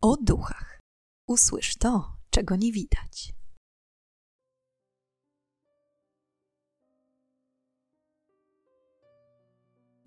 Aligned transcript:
o 0.00 0.16
duchach. 0.16 0.80
Usłysz 1.26 1.76
to, 1.76 2.16
czego 2.30 2.56
nie 2.56 2.72
widać. 2.72 3.34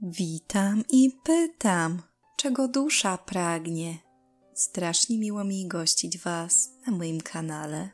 Witam 0.01 0.83
i 0.89 1.19
pytam, 1.23 2.01
czego 2.37 2.67
dusza 2.67 3.17
pragnie. 3.17 3.97
Strasznie 4.53 5.17
miło 5.17 5.43
mi 5.43 5.67
gościć 5.67 6.17
Was 6.17 6.69
na 6.87 6.93
moim 6.93 7.21
kanale. 7.21 7.89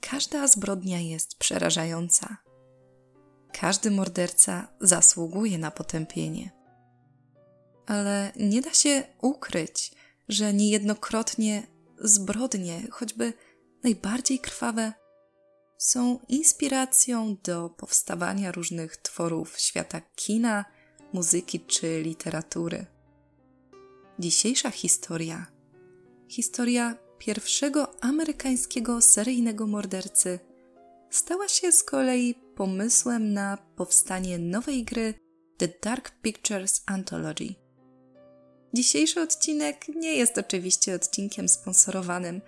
Każda 0.00 0.46
zbrodnia 0.46 1.00
jest 1.00 1.38
przerażająca. 1.38 2.36
Każdy 3.52 3.90
morderca 3.90 4.68
zasługuje 4.80 5.58
na 5.58 5.70
potępienie. 5.70 6.50
Ale 7.86 8.32
nie 8.36 8.62
da 8.62 8.74
się 8.74 9.02
ukryć, 9.22 9.92
że 10.30 10.54
niejednokrotnie 10.54 11.66
zbrodnie, 11.98 12.82
choćby 12.90 13.32
najbardziej 13.84 14.38
krwawe, 14.38 14.92
są 15.78 16.18
inspiracją 16.28 17.36
do 17.44 17.70
powstawania 17.70 18.52
różnych 18.52 18.96
tworów 18.96 19.58
świata 19.58 20.00
kina, 20.00 20.64
muzyki 21.12 21.60
czy 21.60 22.02
literatury. 22.02 22.86
Dzisiejsza 24.18 24.70
historia, 24.70 25.46
historia 26.28 26.96
pierwszego 27.18 28.04
amerykańskiego 28.04 29.00
seryjnego 29.00 29.66
mordercy, 29.66 30.38
stała 31.10 31.48
się 31.48 31.72
z 31.72 31.82
kolei 31.82 32.34
pomysłem 32.34 33.32
na 33.32 33.58
powstanie 33.76 34.38
nowej 34.38 34.84
gry 34.84 35.14
The 35.56 35.68
Dark 35.82 36.10
Pictures 36.10 36.82
Anthology. 36.86 37.59
Dzisiejszy 38.74 39.20
odcinek 39.20 39.88
nie 39.88 40.14
jest 40.14 40.38
oczywiście 40.38 40.94
odcinkiem 40.94 41.48
sponsorowanym. 41.48 42.40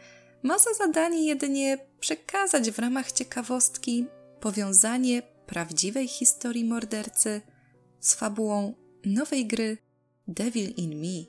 Ma 0.42 0.58
za 0.58 0.74
zadanie 0.74 1.26
jedynie 1.26 1.78
przekazać 2.00 2.70
w 2.70 2.78
ramach 2.78 3.12
ciekawostki 3.12 4.06
powiązanie 4.40 5.22
prawdziwej 5.46 6.08
historii 6.08 6.64
mordercy 6.64 7.40
z 8.00 8.14
fabułą 8.14 8.74
nowej 9.04 9.46
gry 9.46 9.78
Devil 10.28 10.70
in 10.70 11.00
Me, 11.00 11.24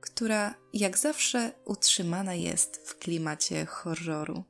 która 0.00 0.54
jak 0.74 0.98
zawsze 0.98 1.52
utrzymana 1.64 2.34
jest 2.34 2.80
w 2.88 2.98
klimacie 2.98 3.66
horroru. 3.66 4.44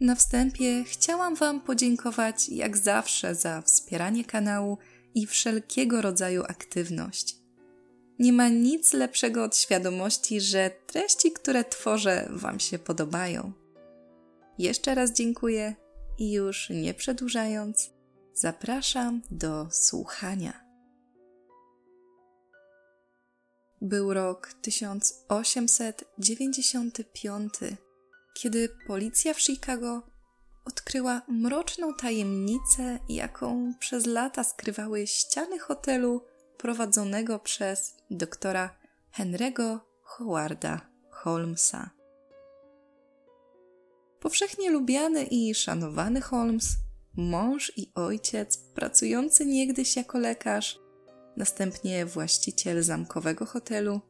Na 0.00 0.14
wstępie 0.14 0.84
chciałam 0.84 1.34
Wam 1.34 1.60
podziękować 1.60 2.48
jak 2.48 2.76
zawsze 2.76 3.34
za 3.34 3.62
wspieranie 3.62 4.24
kanału 4.24 4.78
i 5.14 5.26
wszelkiego 5.26 6.00
rodzaju 6.00 6.42
aktywność. 6.42 7.36
Nie 8.18 8.32
ma 8.32 8.48
nic 8.48 8.92
lepszego 8.92 9.44
od 9.44 9.56
świadomości, 9.56 10.40
że 10.40 10.70
treści, 10.86 11.32
które 11.32 11.64
tworzę, 11.64 12.28
Wam 12.30 12.60
się 12.60 12.78
podobają. 12.78 13.52
Jeszcze 14.58 14.94
raz 14.94 15.12
dziękuję 15.12 15.74
i 16.18 16.32
już 16.32 16.70
nie 16.70 16.94
przedłużając, 16.94 17.90
zapraszam 18.34 19.22
do 19.30 19.68
słuchania. 19.70 20.70
Był 23.82 24.14
rok 24.14 24.52
1895, 24.62 27.52
kiedy 28.34 28.68
policja 28.86 29.34
w 29.34 29.40
Chicago 29.40 30.09
odkryła 30.64 31.22
mroczną 31.28 31.94
tajemnicę, 31.94 32.98
jaką 33.08 33.74
przez 33.78 34.06
lata 34.06 34.44
skrywały 34.44 35.06
ściany 35.06 35.58
hotelu 35.58 36.24
prowadzonego 36.58 37.38
przez 37.38 37.96
doktora 38.10 38.76
Henry'ego 39.18 39.78
Howarda 40.02 40.80
Holmesa. 41.10 41.90
Powszechnie 44.20 44.70
lubiany 44.70 45.24
i 45.24 45.54
szanowany 45.54 46.20
Holmes, 46.20 46.66
mąż 47.16 47.72
i 47.76 47.92
ojciec, 47.94 48.58
pracujący 48.74 49.46
niegdyś 49.46 49.96
jako 49.96 50.18
lekarz, 50.18 50.78
następnie 51.36 52.06
właściciel 52.06 52.82
zamkowego 52.82 53.46
hotelu, 53.46 54.00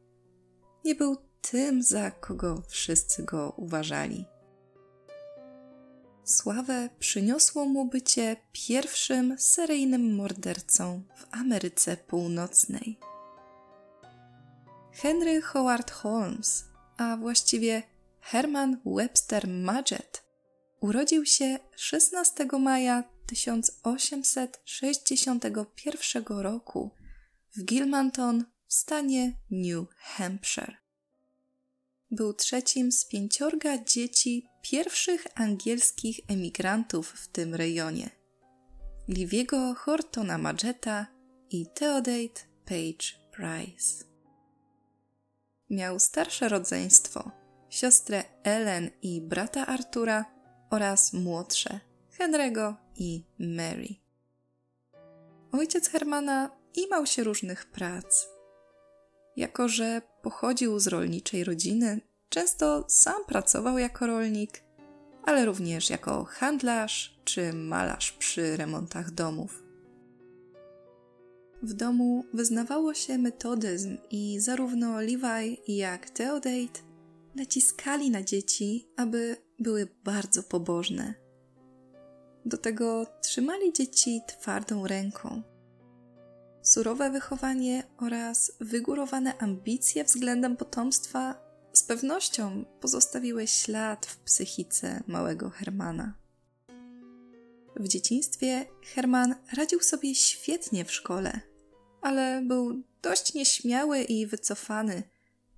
nie 0.85 0.95
był 0.95 1.17
tym, 1.41 1.83
za 1.83 2.11
kogo 2.11 2.63
wszyscy 2.67 3.23
go 3.23 3.53
uważali. 3.57 4.25
Sławę 6.23 6.89
przyniosło 6.99 7.65
mu 7.65 7.85
bycie 7.85 8.35
pierwszym 8.51 9.35
seryjnym 9.39 10.15
mordercą 10.15 11.03
w 11.15 11.25
Ameryce 11.31 11.97
Północnej. 11.97 12.99
Henry 14.93 15.41
Howard 15.41 15.91
Holmes, 15.91 16.65
a 16.97 17.17
właściwie 17.17 17.83
Herman 18.21 18.81
Webster 18.85 19.47
Mudgett, 19.47 20.23
urodził 20.81 21.25
się 21.25 21.59
16 21.75 22.47
maja 22.59 23.03
1861 23.25 26.23
roku 26.27 26.91
w 27.55 27.63
Gilmanton 27.63 28.45
w 28.67 28.73
stanie 28.73 29.33
New 29.51 29.85
Hampshire. 29.97 30.80
Był 32.11 32.33
trzecim 32.33 32.91
z 32.91 33.05
pięciorga 33.05 33.83
dzieci 33.83 34.47
pierwszych 34.61 35.27
angielskich 35.35 36.19
emigrantów 36.27 37.09
w 37.09 37.27
tym 37.27 37.55
rejonie. 37.55 38.09
Liviego 39.07 39.73
Hortona 39.73 40.37
Magetta 40.37 41.07
i 41.49 41.65
Theodate 41.73 42.41
Page 42.65 43.31
Price. 43.31 44.05
Miał 45.69 45.99
starsze 45.99 46.49
rodzeństwo, 46.49 47.31
siostrę 47.69 48.23
Ellen 48.43 48.89
i 49.01 49.21
brata 49.21 49.67
Artura 49.67 50.25
oraz 50.69 51.13
młodsze, 51.13 51.79
Henry'ego 52.19 52.73
i 52.95 53.23
Mary. 53.39 53.95
Ojciec 55.51 55.89
Hermana 55.89 56.49
imał 56.75 57.05
się 57.05 57.23
różnych 57.23 57.71
prac. 57.71 58.27
Jako, 59.35 59.69
że 59.69 60.01
pochodził 60.21 60.79
z 60.79 60.87
rolniczej 60.87 61.43
rodziny, 61.43 62.01
często 62.29 62.85
sam 62.87 63.25
pracował 63.27 63.77
jako 63.77 64.07
rolnik, 64.07 64.63
ale 65.23 65.45
również 65.45 65.89
jako 65.89 66.23
handlarz 66.23 67.21
czy 67.23 67.53
malarz 67.53 68.11
przy 68.11 68.57
remontach 68.57 69.11
domów. 69.11 69.63
W 71.63 71.73
domu 71.73 72.25
wyznawało 72.33 72.93
się 72.93 73.17
metodyzm 73.17 73.97
i 74.11 74.39
zarówno 74.39 75.01
Levi 75.01 75.57
jak 75.67 76.09
Theodate 76.09 76.81
naciskali 77.35 78.11
na 78.11 78.23
dzieci, 78.23 78.87
aby 78.97 79.37
były 79.59 79.87
bardzo 80.03 80.43
pobożne. 80.43 81.13
Do 82.45 82.57
tego 82.57 83.05
trzymali 83.21 83.73
dzieci 83.73 84.21
twardą 84.27 84.87
ręką. 84.87 85.41
Surowe 86.71 87.09
wychowanie 87.09 87.83
oraz 87.97 88.51
wygórowane 88.59 89.37
ambicje 89.37 90.03
względem 90.03 90.57
potomstwa 90.57 91.35
z 91.73 91.83
pewnością 91.83 92.65
pozostawiły 92.79 93.47
ślad 93.47 94.05
w 94.05 94.17
psychice 94.17 95.03
małego 95.07 95.49
Hermana. 95.49 96.13
W 97.75 97.87
dzieciństwie 97.87 98.65
Herman 98.95 99.35
radził 99.57 99.79
sobie 99.79 100.15
świetnie 100.15 100.85
w 100.85 100.91
szkole, 100.91 101.41
ale 102.01 102.41
był 102.47 102.83
dość 103.01 103.33
nieśmiały 103.33 104.01
i 104.01 104.27
wycofany, 104.27 105.03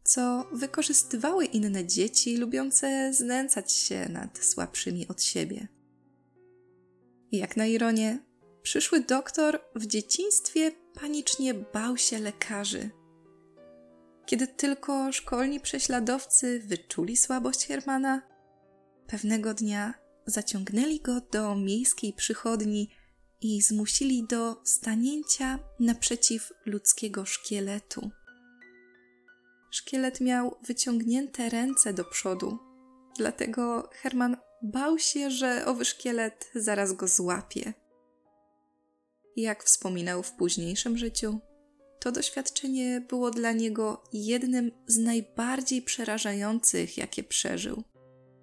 co 0.04 0.48
wykorzystywały 0.52 1.46
inne 1.46 1.86
dzieci 1.86 2.38
lubiące 2.38 3.14
znęcać 3.14 3.72
się 3.72 4.10
nad 4.10 4.40
słabszymi 4.46 5.08
od 5.08 5.24
siebie. 5.24 5.68
Jak 7.32 7.58
na 7.58 7.66
ironię, 7.66 8.20
przyszły 8.64 9.00
doktor 9.00 9.62
w 9.76 9.86
dzieciństwie 9.86 10.83
panicznie 10.94 11.54
bał 11.54 11.98
się 11.98 12.20
lekarzy– 12.20 12.90
kiedy 14.26 14.48
tylko 14.48 15.12
szkolni 15.12 15.60
prześladowcy 15.60 16.60
wyczuli 16.60 17.18
słabość 17.18 17.68
Hermana, 17.68 18.22
pewnego 19.08 19.54
dnia 19.54 19.94
zaciągnęli 20.26 21.00
go 21.00 21.22
do 21.22 21.56
miejskiej 21.56 22.14
przychodni 22.14 22.90
i 23.42 23.62
zmusili 23.62 24.28
do 24.28 24.62
stanięcia 24.64 25.60
naprzeciw 25.80 26.54
ludzkiego 26.66 27.26
szkieletu. 27.26 28.12
Szkielet 29.72 30.22
miał 30.22 30.58
wyciągnięte 30.68 31.50
ręce 31.50 31.94
do 31.94 32.04
przodu, 32.04 32.60
dlatego 33.18 33.90
Herman 33.92 34.38
bał 34.62 35.00
się, 35.00 35.32
że 35.32 35.66
owy 35.66 35.86
szkielet 35.86 36.52
zaraz 36.56 36.94
go 36.94 37.08
złapie. 37.08 37.74
Jak 39.36 39.64
wspominał 39.64 40.24
w 40.24 40.32
późniejszym 40.32 40.98
życiu, 40.98 41.40
to 42.00 42.12
doświadczenie 42.12 43.02
było 43.02 43.32
dla 43.32 43.52
niego 43.52 44.04
jednym 44.14 44.72
z 44.88 44.98
najbardziej 44.98 45.82
przerażających, 45.82 46.98
jakie 46.98 47.24
przeżył, 47.24 47.84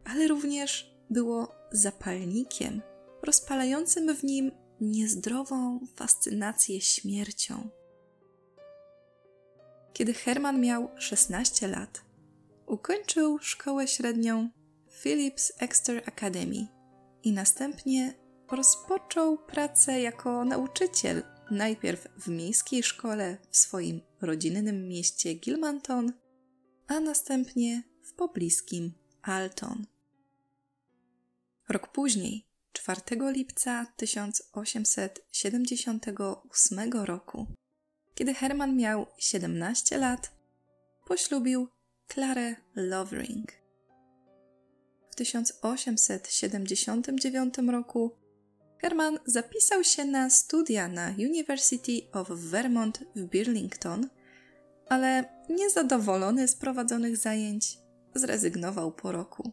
ale 0.04 0.28
również 0.28 0.94
było 1.10 1.54
zapalnikiem 1.72 2.82
rozpalającym 3.22 4.14
w 4.14 4.24
nim 4.24 4.52
niezdrową 4.80 5.80
fascynację 5.96 6.80
śmiercią. 6.80 7.70
kiedy 9.92 10.14
Herman 10.14 10.60
miał 10.60 10.88
16 10.96 11.68
lat. 11.68 12.00
Ukończył 12.66 13.38
szkołę 13.38 13.88
średnią 13.88 14.50
Phillips 15.02 15.52
Exeter 15.58 16.02
Academy 16.06 16.66
i 17.22 17.32
następnie 17.32 18.14
rozpoczął 18.50 19.38
pracę 19.38 20.00
jako 20.00 20.44
nauczyciel, 20.44 21.22
najpierw 21.50 22.08
w 22.16 22.28
miejskiej 22.28 22.82
szkole 22.82 23.38
w 23.50 23.56
swoim 23.56 24.00
rodzinnym 24.20 24.88
mieście 24.88 25.34
Gilmanton, 25.34 26.12
a 26.86 27.00
następnie 27.00 27.82
w 28.02 28.12
pobliskim 28.12 28.92
Alton. 29.22 29.86
Rok 31.68 31.92
później, 31.92 32.46
4 32.72 33.00
lipca 33.32 33.86
1878 33.96 36.92
roku, 36.92 37.46
kiedy 38.14 38.34
Herman 38.34 38.76
miał 38.76 39.06
17 39.18 39.98
lat, 39.98 40.32
poślubił 41.06 41.68
Klarę 42.06 42.56
Lovering. 42.74 43.52
W 45.10 45.14
1879 45.14 47.58
roku 47.58 48.19
Herman 48.80 49.18
zapisał 49.26 49.84
się 49.84 50.04
na 50.04 50.30
studia 50.30 50.88
na 50.88 51.14
University 51.18 52.02
of 52.12 52.28
Vermont 52.28 52.98
w 53.16 53.22
Burlington, 53.22 54.08
ale 54.88 55.24
niezadowolony 55.48 56.48
z 56.48 56.56
prowadzonych 56.56 57.16
zajęć 57.16 57.78
zrezygnował 58.14 58.92
po 58.92 59.12
roku. 59.12 59.52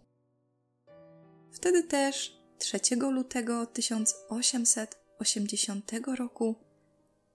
Wtedy 1.52 1.84
też 1.84 2.38
3 2.58 2.80
lutego 3.12 3.66
1880 3.66 5.92
roku 6.18 6.56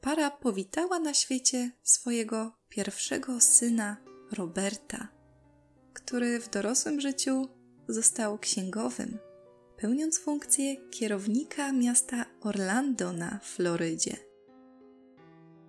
para 0.00 0.30
powitała 0.30 0.98
na 0.98 1.14
świecie 1.14 1.70
swojego 1.82 2.52
pierwszego 2.68 3.40
syna 3.40 3.96
Roberta, 4.32 5.08
który 5.92 6.40
w 6.40 6.50
dorosłym 6.50 7.00
życiu 7.00 7.48
został 7.88 8.38
księgowym, 8.38 9.18
pełniąc 9.82 10.18
funkcję 10.18 10.76
kierownika 10.76 11.72
miasta 11.72 12.26
Orlando 12.40 13.12
na 13.12 13.40
Florydzie. 13.42 14.16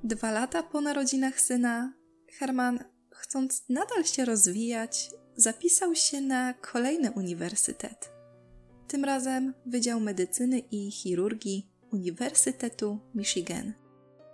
Dwa 0.04 0.32
lata 0.32 0.64
po 0.64 0.82
narodzinach 0.82 1.42
syna, 1.42 1.94
Herman, 2.32 2.84
chcąc 3.12 3.64
nadal 3.70 4.04
się 4.04 4.26
rozwijać, 4.26 5.12
zapisał 5.36 5.96
się 5.96 6.22
na 6.22 6.54
kolejny 6.54 7.12
uniwersytet. 7.12 8.12
Tym 8.88 9.06
razem 9.06 9.54
Wydział 9.66 10.00
Medycyny 10.00 10.60
i 10.60 10.92
Chirurgii 10.92 11.72
Uniwersytetu 11.92 13.00
Michigan, 13.16 13.74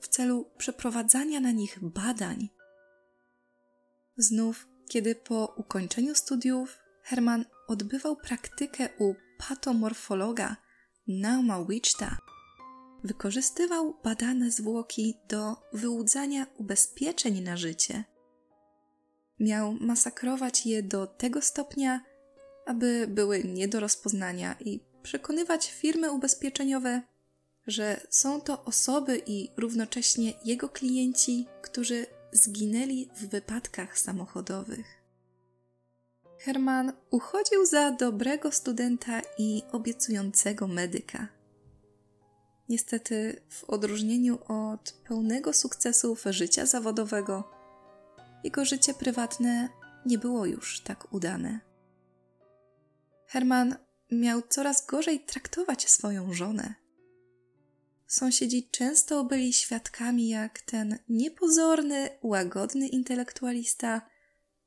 w 0.00 0.08
celu 0.08 0.50
przeprowadzania 0.58 1.40
na 1.40 1.50
nich 1.50 1.78
badań. 1.82 2.48
Znów, 4.16 4.69
kiedy 4.90 5.14
po 5.14 5.54
ukończeniu 5.56 6.14
studiów 6.14 6.78
Herman 7.02 7.44
odbywał 7.68 8.16
praktykę 8.16 8.88
u 8.98 9.14
patomorfologa 9.38 10.56
Nauma 11.08 11.64
Wichta, 11.64 12.18
wykorzystywał 13.04 13.94
badane 14.04 14.50
zwłoki 14.50 15.14
do 15.28 15.56
wyłudzania 15.72 16.46
ubezpieczeń 16.56 17.40
na 17.40 17.56
życie. 17.56 18.04
Miał 19.40 19.72
masakrować 19.72 20.66
je 20.66 20.82
do 20.82 21.06
tego 21.06 21.42
stopnia, 21.42 22.00
aby 22.66 23.06
były 23.08 23.44
nie 23.44 23.68
do 23.68 23.80
rozpoznania 23.80 24.56
i 24.60 24.80
przekonywać 25.02 25.70
firmy 25.70 26.12
ubezpieczeniowe, 26.12 27.02
że 27.66 28.00
są 28.10 28.40
to 28.40 28.64
osoby 28.64 29.22
i 29.26 29.48
równocześnie 29.56 30.32
jego 30.44 30.68
klienci, 30.68 31.46
którzy 31.62 32.06
zginęli 32.32 33.08
w 33.16 33.28
wypadkach 33.28 33.98
samochodowych. 33.98 35.00
Herman 36.38 36.92
uchodził 37.10 37.66
za 37.66 37.90
dobrego 37.90 38.52
studenta 38.52 39.22
i 39.38 39.62
obiecującego 39.72 40.66
medyka. 40.66 41.28
Niestety, 42.68 43.42
w 43.48 43.64
odróżnieniu 43.64 44.38
od 44.48 44.92
pełnego 45.08 45.52
sukcesów 45.52 46.24
życia 46.30 46.66
zawodowego, 46.66 47.50
jego 48.44 48.64
życie 48.64 48.94
prywatne 48.94 49.68
nie 50.06 50.18
było 50.18 50.46
już 50.46 50.80
tak 50.80 51.12
udane. 51.12 51.60
Herman 53.26 53.76
miał 54.10 54.42
coraz 54.42 54.86
gorzej 54.86 55.20
traktować 55.20 55.90
swoją 55.90 56.32
żonę. 56.32 56.74
Sąsiedzi 58.10 58.68
często 58.70 59.24
byli 59.24 59.52
świadkami, 59.52 60.28
jak 60.28 60.60
ten 60.60 60.98
niepozorny, 61.08 62.08
łagodny 62.22 62.88
intelektualista 62.88 64.02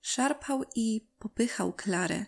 szarpał 0.01 0.63
i 0.75 1.07
popychał 1.19 1.74
Klarę. 1.74 2.25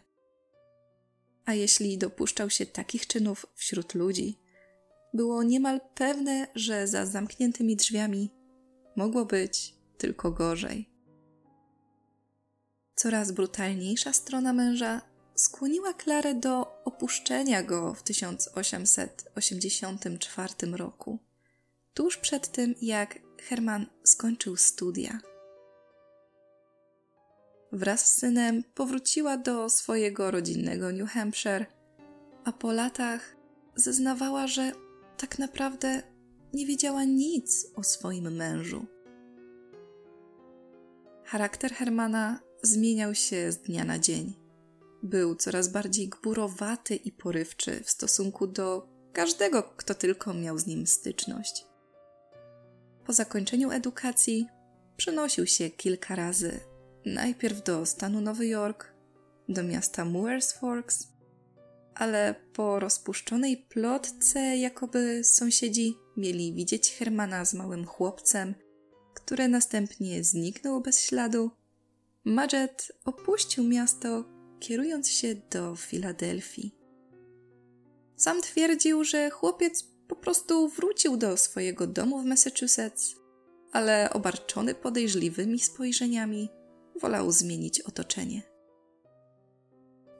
A 1.46 1.54
jeśli 1.54 1.98
dopuszczał 1.98 2.50
się 2.50 2.66
takich 2.66 3.08
czynów 3.08 3.46
wśród 3.56 3.94
ludzi, 3.94 4.40
było 5.14 5.44
niemal 5.44 5.82
pewne, 5.94 6.48
że 6.56 6.88
za 6.88 7.06
zamkniętymi 7.06 7.76
drzwiami 7.76 8.32
mogło 8.96 9.26
być 9.26 9.76
tylko 9.98 10.32
gorzej. 10.32 10.90
Coraz 12.96 13.32
brutalniejsza 13.32 14.14
strona 14.14 14.54
męża 14.54 15.02
skłoniła 15.36 15.94
Klarę 15.94 16.36
do 16.36 16.82
opuszczenia 16.86 17.64
go 17.64 17.94
w 17.94 18.04
1884 18.04 20.54
roku, 20.72 21.20
tuż 21.94 22.18
przed 22.18 22.52
tym, 22.52 22.76
jak 22.82 23.20
Herman 23.42 23.86
skończył 24.04 24.58
studia. 24.58 25.20
Wraz 27.72 28.08
z 28.08 28.18
synem 28.18 28.64
powróciła 28.76 29.38
do 29.38 29.70
swojego 29.70 30.32
rodzinnego 30.32 30.92
New 30.92 31.10
Hampshire, 31.10 31.66
a 32.44 32.52
po 32.52 32.72
latach 32.72 33.36
zeznawała, 33.76 34.48
że 34.48 34.72
tak 35.18 35.40
naprawdę 35.40 36.04
nie 36.54 36.66
wiedziała 36.66 37.04
nic 37.04 37.68
o 37.76 37.84
swoim 37.84 38.36
mężu. 38.36 38.86
Charakter 41.26 41.74
Hermana 41.74 42.40
zmieniał 42.62 43.16
się 43.16 43.52
z 43.52 43.58
dnia 43.58 43.86
na 43.86 44.00
dzień. 44.00 44.45
Był 45.06 45.36
coraz 45.36 45.68
bardziej 45.68 46.10
gburowaty 46.10 46.96
i 46.96 47.12
porywczy 47.12 47.84
w 47.84 47.90
stosunku 47.90 48.48
do 48.48 48.88
każdego, 49.14 49.64
kto 49.64 49.96
tylko 49.96 50.34
miał 50.34 50.58
z 50.58 50.66
nim 50.66 50.88
styczność. 50.88 51.66
Po 53.06 53.14
zakończeniu 53.14 53.72
edukacji 53.72 54.48
przenosił 54.98 55.46
się 55.48 55.70
kilka 55.70 56.16
razy, 56.16 56.60
najpierw 57.06 57.64
do 57.64 57.86
stanu 57.86 58.22
Nowy 58.22 58.48
Jork, 58.48 58.94
do 59.50 59.64
miasta 59.64 60.06
Moores 60.06 60.54
Forks, 60.54 61.08
ale 61.96 62.36
po 62.54 62.80
rozpuszczonej 62.80 63.58
plotce, 63.58 64.58
jakoby 64.58 65.24
sąsiedzi 65.24 65.96
mieli 66.18 66.54
widzieć 66.54 66.92
Hermana 66.92 67.46
z 67.46 67.54
małym 67.54 67.86
chłopcem, 67.86 68.56
które 69.14 69.48
następnie 69.48 70.24
zniknął 70.24 70.82
bez 70.82 71.02
śladu, 71.02 71.52
Majet 72.24 72.92
opuścił 73.04 73.64
miasto, 73.64 74.35
kierując 74.60 75.10
się 75.10 75.36
do 75.52 75.76
Filadelfii. 75.76 76.76
Sam 78.16 78.42
twierdził, 78.42 79.04
że 79.04 79.30
chłopiec 79.30 79.84
po 80.08 80.16
prostu 80.16 80.70
wrócił 80.70 81.18
do 81.18 81.38
swojego 81.38 81.88
domu 81.88 82.20
w 82.20 82.26
Massachusetts, 82.26 83.16
ale 83.72 84.10
obarczony 84.14 84.76
podejrzliwymi 84.76 85.60
spojrzeniami, 85.60 86.50
wolał 87.02 87.32
zmienić 87.32 87.82
otoczenie. 87.82 88.42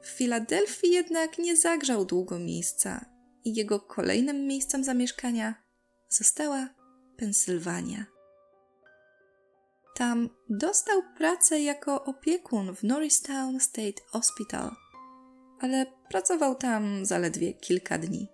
W 0.02 0.08
Filadelfii 0.08 0.92
jednak 0.92 1.38
nie 1.38 1.56
zagrzał 1.56 2.04
długo 2.04 2.38
miejsca 2.38 3.04
i 3.44 3.54
jego 3.54 3.80
kolejnym 3.80 4.46
miejscem 4.46 4.84
zamieszkania 4.84 5.54
została 6.08 6.68
Pensylwania. 7.16 8.15
Tam 9.96 10.30
dostał 10.48 11.02
pracę 11.16 11.60
jako 11.60 12.04
opiekun 12.04 12.76
w 12.76 12.82
Norristown 12.82 13.60
State 13.60 14.02
Hospital, 14.06 14.70
ale 15.60 15.86
pracował 16.08 16.54
tam 16.54 17.06
zaledwie 17.06 17.54
kilka 17.54 17.98
dni. 17.98 18.28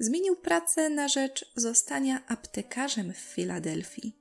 zmienił 0.00 0.36
pracę 0.36 0.90
na 0.90 1.08
rzecz 1.08 1.52
zostania 1.56 2.26
aptekarzem 2.26 3.12
w 3.12 3.16
Filadelfii. 3.16 4.18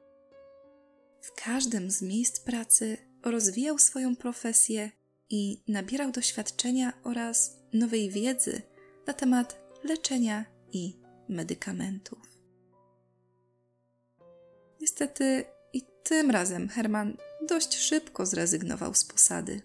W 1.22 1.44
każdym 1.44 1.92
z 1.92 2.02
miejsc 2.02 2.40
pracy 2.40 2.98
rozwijał 3.24 3.80
swoją 3.80 4.16
profesję 4.16 4.92
i 5.30 5.64
nabierał 5.68 6.12
doświadczenia 6.12 6.94
oraz 7.04 7.58
nowej 7.74 8.10
wiedzy 8.10 8.62
na 9.08 9.14
temat 9.14 9.60
leczenia 9.84 10.46
i 10.72 11.00
medykamentów. 11.30 12.37
Niestety 15.00 15.46
i 15.74 15.82
tym 16.04 16.32
razem 16.32 16.70
Herman 16.70 17.18
dość 17.48 17.78
szybko 17.78 18.26
zrezygnował 18.26 18.94
z 18.94 19.06
posady. 19.06 19.62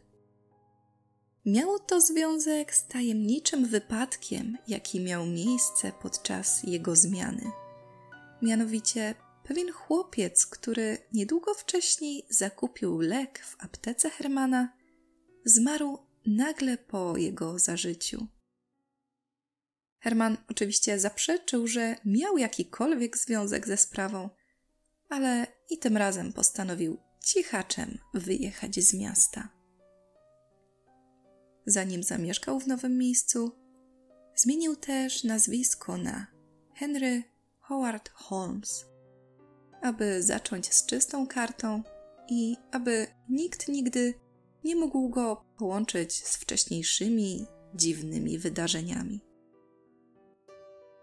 Miało 1.46 1.78
to 1.78 2.00
związek 2.00 2.74
z 2.74 2.86
tajemniczym 2.86 3.66
wypadkiem, 3.66 4.58
jaki 4.68 5.00
miał 5.00 5.26
miejsce 5.26 5.92
podczas 6.02 6.62
jego 6.62 6.96
zmiany. 6.96 7.50
Mianowicie 8.42 9.14
pewien 9.44 9.72
chłopiec, 9.72 10.46
który 10.46 10.98
niedługo 11.12 11.54
wcześniej 11.54 12.26
zakupił 12.30 13.00
lek 13.00 13.38
w 13.38 13.64
aptece 13.64 14.10
Hermana, 14.10 14.72
zmarł 15.44 15.98
nagle 16.26 16.78
po 16.78 17.16
jego 17.16 17.58
zażyciu. 17.58 18.26
Herman 20.00 20.36
oczywiście 20.50 20.98
zaprzeczył, 20.98 21.66
że 21.66 21.96
miał 22.04 22.38
jakikolwiek 22.38 23.18
związek 23.18 23.66
ze 23.66 23.76
sprawą, 23.76 24.30
ale 25.12 25.46
i 25.70 25.78
tym 25.78 25.96
razem 25.96 26.32
postanowił 26.32 26.98
cichaczem 27.24 27.98
wyjechać 28.14 28.80
z 28.80 28.94
miasta. 28.94 29.48
Zanim 31.66 32.02
zamieszkał 32.02 32.60
w 32.60 32.66
nowym 32.66 32.98
miejscu, 32.98 33.52
zmienił 34.36 34.76
też 34.76 35.24
nazwisko 35.24 35.96
na 35.96 36.26
Henry 36.74 37.22
Howard 37.60 38.08
Holmes, 38.08 38.86
aby 39.82 40.22
zacząć 40.22 40.74
z 40.74 40.86
czystą 40.86 41.26
kartą 41.26 41.82
i 42.28 42.56
aby 42.70 43.06
nikt 43.28 43.68
nigdy 43.68 44.14
nie 44.64 44.76
mógł 44.76 45.08
go 45.08 45.44
połączyć 45.58 46.26
z 46.26 46.36
wcześniejszymi 46.36 47.46
dziwnymi 47.74 48.38
wydarzeniami. 48.38 49.20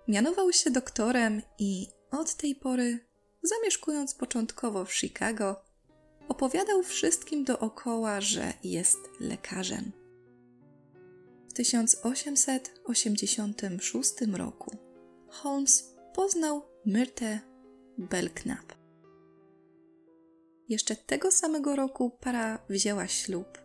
Mianował 0.08 0.54
się 0.54 0.72
doktorem 0.72 1.42
i 1.60 1.88
od 2.12 2.36
tej 2.36 2.56
pory, 2.56 3.09
zamieszkując 3.42 4.16
początkowo 4.16 4.86
w 4.86 4.94
Chicago, 4.94 5.62
opowiadał 6.28 6.84
wszystkim 6.84 7.44
dookoła, 7.44 8.22
że 8.22 8.54
jest 8.64 8.98
lekarzem. 9.20 9.92
W 11.50 11.54
1886 11.54 14.14
roku 14.34 14.78
Holmes 15.30 15.96
poznał 16.16 16.62
Myrtę 16.86 17.40
Belknap. 17.98 18.74
Jeszcze 20.70 20.96
tego 20.96 21.32
samego 21.32 21.76
roku 21.76 22.10
para 22.10 22.60
wzięła 22.70 23.08
ślub. 23.08 23.58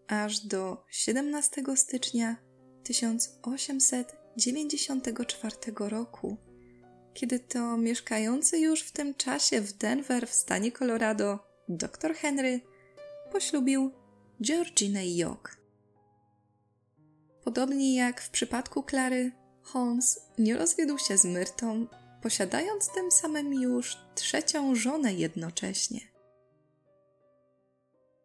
aż 0.09 0.41
do 0.41 0.85
17 0.91 1.63
stycznia 1.77 2.37
1894 2.83 5.57
roku, 5.79 6.37
kiedy 7.15 7.41
to 7.41 7.77
mieszkający 7.77 8.59
już 8.59 8.83
w 8.83 8.93
tym 8.93 9.15
czasie 9.15 9.61
w 9.61 9.73
Denver 9.73 10.29
w 10.29 10.35
stanie 10.35 10.73
Colorado 10.73 11.39
dr 11.69 12.15
Henry 12.15 12.61
poślubił 13.33 13.93
Georginę 14.43 15.07
York. 15.07 15.57
Podobnie 17.45 17.97
jak 17.97 18.21
w 18.21 18.31
przypadku 18.31 18.83
Klary, 18.83 19.33
Holmes 19.63 20.21
nie 20.39 20.57
rozwiódł 20.57 20.99
się 20.99 21.19
z 21.19 21.25
Myrtą, 21.25 21.87
posiadając 22.23 22.93
tym 22.95 23.11
samym 23.11 23.55
już 23.55 23.97
trzecią 24.15 24.75
żonę 24.75 25.15
jednocześnie. 25.15 26.01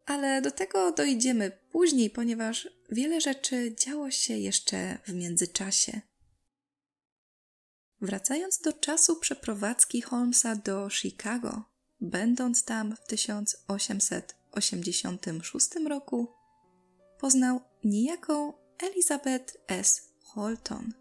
Ale 0.06 0.42
do 0.42 0.50
tego 0.50 0.92
dojdziemy 0.92 1.58
później, 1.70 2.10
ponieważ 2.10 2.68
wiele 2.90 3.20
rzeczy 3.20 3.74
działo 3.74 4.10
się 4.10 4.36
jeszcze 4.36 4.98
w 5.06 5.12
międzyczasie. 5.12 6.00
Wracając 8.00 8.58
do 8.58 8.72
czasu 8.72 9.16
przeprowadzki 9.16 10.02
Holmesa 10.02 10.56
do 10.56 10.90
Chicago, 10.90 11.62
będąc 12.00 12.64
tam 12.64 12.96
w 12.96 13.06
1886 13.06 15.68
roku, 15.88 16.28
poznał 17.20 17.60
niejaką 17.84 18.52
Elizabeth 18.78 19.56
S. 19.68 20.14
Holton, 20.24 20.92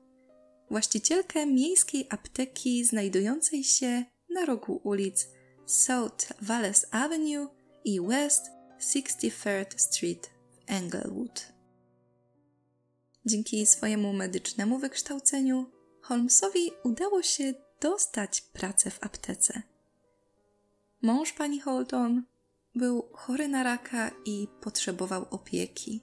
właścicielkę 0.69 1.45
miejskiej 1.45 2.07
apteki 2.09 2.85
znajdującej 2.85 3.63
się 3.63 4.05
na 4.29 4.45
rogu 4.45 4.81
ulic 4.83 5.27
South 5.65 6.33
Wallace 6.41 6.87
Avenue 6.91 7.47
i 7.85 8.01
West 8.01 8.45
63rd 8.83 9.73
Street 9.77 10.29
w 10.51 10.71
Englewood. 10.71 11.53
Dzięki 13.25 13.65
swojemu 13.65 14.13
medycznemu 14.13 14.79
wykształceniu 14.79 15.71
Holmesowi 16.01 16.71
udało 16.83 17.23
się 17.23 17.53
dostać 17.81 18.41
pracę 18.41 18.91
w 18.91 19.03
aptece. 19.03 19.61
Mąż 21.01 21.33
pani 21.33 21.59
Holton 21.59 22.23
był 22.75 23.09
chory 23.13 23.47
na 23.47 23.63
raka 23.63 24.11
i 24.25 24.47
potrzebował 24.61 25.25
opieki. 25.29 26.01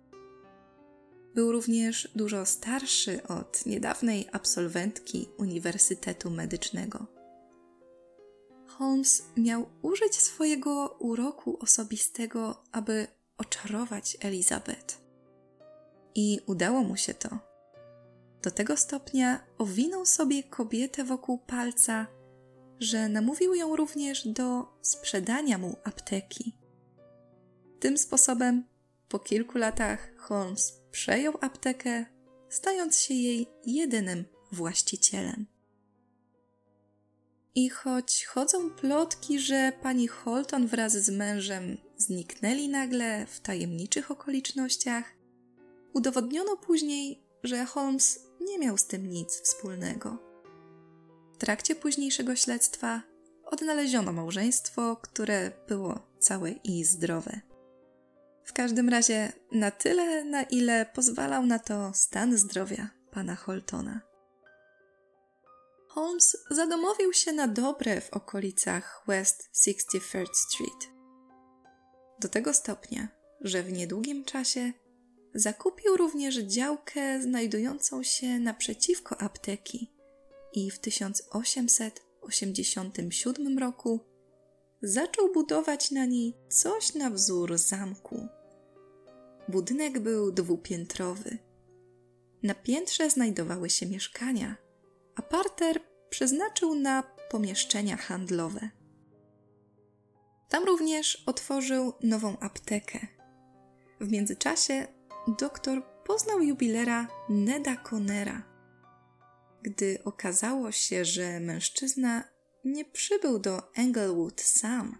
Był 1.34 1.52
również 1.52 2.08
dużo 2.14 2.46
starszy 2.46 3.22
od 3.22 3.66
niedawnej 3.66 4.28
absolwentki 4.32 5.28
Uniwersytetu 5.38 6.30
Medycznego. 6.30 7.19
Holmes 8.80 9.22
miał 9.36 9.66
użyć 9.82 10.16
swojego 10.16 10.96
uroku 10.98 11.58
osobistego, 11.60 12.62
aby 12.72 13.06
oczarować 13.38 14.16
Elizabeth. 14.20 14.98
I 16.14 16.40
udało 16.46 16.82
mu 16.82 16.96
się 16.96 17.14
to. 17.14 17.38
Do 18.42 18.50
tego 18.50 18.76
stopnia 18.76 19.46
owinął 19.58 20.06
sobie 20.06 20.42
kobietę 20.42 21.04
wokół 21.04 21.38
palca, 21.38 22.06
że 22.78 23.08
namówił 23.08 23.54
ją 23.54 23.76
również 23.76 24.28
do 24.28 24.66
sprzedania 24.82 25.58
mu 25.58 25.76
apteki. 25.84 26.56
Tym 27.80 27.98
sposobem, 27.98 28.64
po 29.08 29.18
kilku 29.18 29.58
latach, 29.58 30.16
Holmes 30.16 30.82
przejął 30.90 31.34
aptekę, 31.40 32.06
stając 32.48 33.00
się 33.00 33.14
jej 33.14 33.46
jedynym 33.66 34.24
właścicielem. 34.52 35.46
I 37.54 37.68
choć 37.68 38.24
chodzą 38.24 38.70
plotki, 38.70 39.40
że 39.40 39.72
pani 39.82 40.08
Holton 40.08 40.66
wraz 40.66 40.92
z 40.92 41.10
mężem 41.10 41.76
zniknęli 41.96 42.68
nagle 42.68 43.26
w 43.26 43.40
tajemniczych 43.40 44.10
okolicznościach, 44.10 45.04
udowodniono 45.92 46.56
później, 46.56 47.22
że 47.42 47.64
Holmes 47.64 48.20
nie 48.40 48.58
miał 48.58 48.78
z 48.78 48.86
tym 48.86 49.10
nic 49.10 49.40
wspólnego. 49.40 50.18
W 51.34 51.38
trakcie 51.38 51.74
późniejszego 51.74 52.36
śledztwa 52.36 53.02
odnaleziono 53.44 54.12
małżeństwo, 54.12 54.96
które 54.96 55.52
było 55.68 55.98
całe 56.18 56.50
i 56.50 56.84
zdrowe. 56.84 57.40
W 58.44 58.52
każdym 58.52 58.88
razie 58.88 59.32
na 59.52 59.70
tyle, 59.70 60.24
na 60.24 60.42
ile 60.42 60.86
pozwalał 60.94 61.46
na 61.46 61.58
to 61.58 61.90
stan 61.94 62.36
zdrowia 62.36 62.90
pana 63.10 63.36
Holtona. 63.36 64.09
Holmes 65.90 66.36
zadomowił 66.50 67.12
się 67.12 67.32
na 67.32 67.48
dobre 67.48 68.00
w 68.00 68.10
okolicach 68.10 69.02
West 69.06 69.50
63rd 69.66 70.34
Street. 70.34 70.88
Do 72.20 72.28
tego 72.28 72.54
stopnia, 72.54 73.08
że 73.40 73.62
w 73.62 73.72
niedługim 73.72 74.24
czasie 74.24 74.72
zakupił 75.34 75.96
również 75.96 76.36
działkę 76.36 77.22
znajdującą 77.22 78.02
się 78.02 78.38
naprzeciwko 78.38 79.20
apteki 79.20 79.92
i 80.52 80.70
w 80.70 80.78
1887 80.78 83.58
roku 83.58 84.00
zaczął 84.82 85.32
budować 85.32 85.90
na 85.90 86.06
niej 86.06 86.36
coś 86.48 86.94
na 86.94 87.10
wzór 87.10 87.58
zamku. 87.58 88.28
Budynek 89.48 89.98
był 89.98 90.32
dwupiętrowy. 90.32 91.38
Na 92.42 92.54
piętrze 92.54 93.10
znajdowały 93.10 93.70
się 93.70 93.86
mieszkania, 93.86 94.56
a 95.16 95.22
parter 95.22 95.80
przeznaczył 96.10 96.74
na 96.74 97.02
pomieszczenia 97.30 97.96
handlowe. 97.96 98.70
Tam 100.48 100.64
również 100.64 101.22
otworzył 101.26 101.92
nową 102.02 102.38
aptekę. 102.38 103.06
W 104.00 104.10
międzyczasie 104.10 104.86
doktor 105.38 105.82
poznał 106.06 106.42
jubilera 106.42 107.08
Neda 107.28 107.76
Conera. 107.76 108.42
Gdy 109.62 109.98
okazało 110.04 110.72
się, 110.72 111.04
że 111.04 111.40
mężczyzna 111.40 112.24
nie 112.64 112.84
przybył 112.84 113.38
do 113.38 113.74
Englewood 113.74 114.40
sam, 114.40 114.98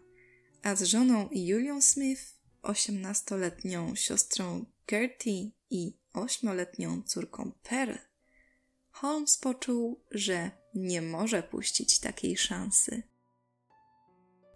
a 0.62 0.76
z 0.76 0.82
żoną 0.82 1.28
Julią 1.32 1.82
Smith, 1.82 2.22
osiemnastoletnią 2.62 3.94
siostrą 3.94 4.64
Gertie 4.86 5.50
i 5.70 5.98
ośmioletnią 6.14 7.02
córką 7.02 7.52
Pearl, 7.62 8.09
Holmes 9.00 9.38
poczuł, 9.38 10.00
że 10.10 10.50
nie 10.74 11.02
może 11.02 11.42
puścić 11.42 11.98
takiej 11.98 12.36
szansy. 12.36 13.02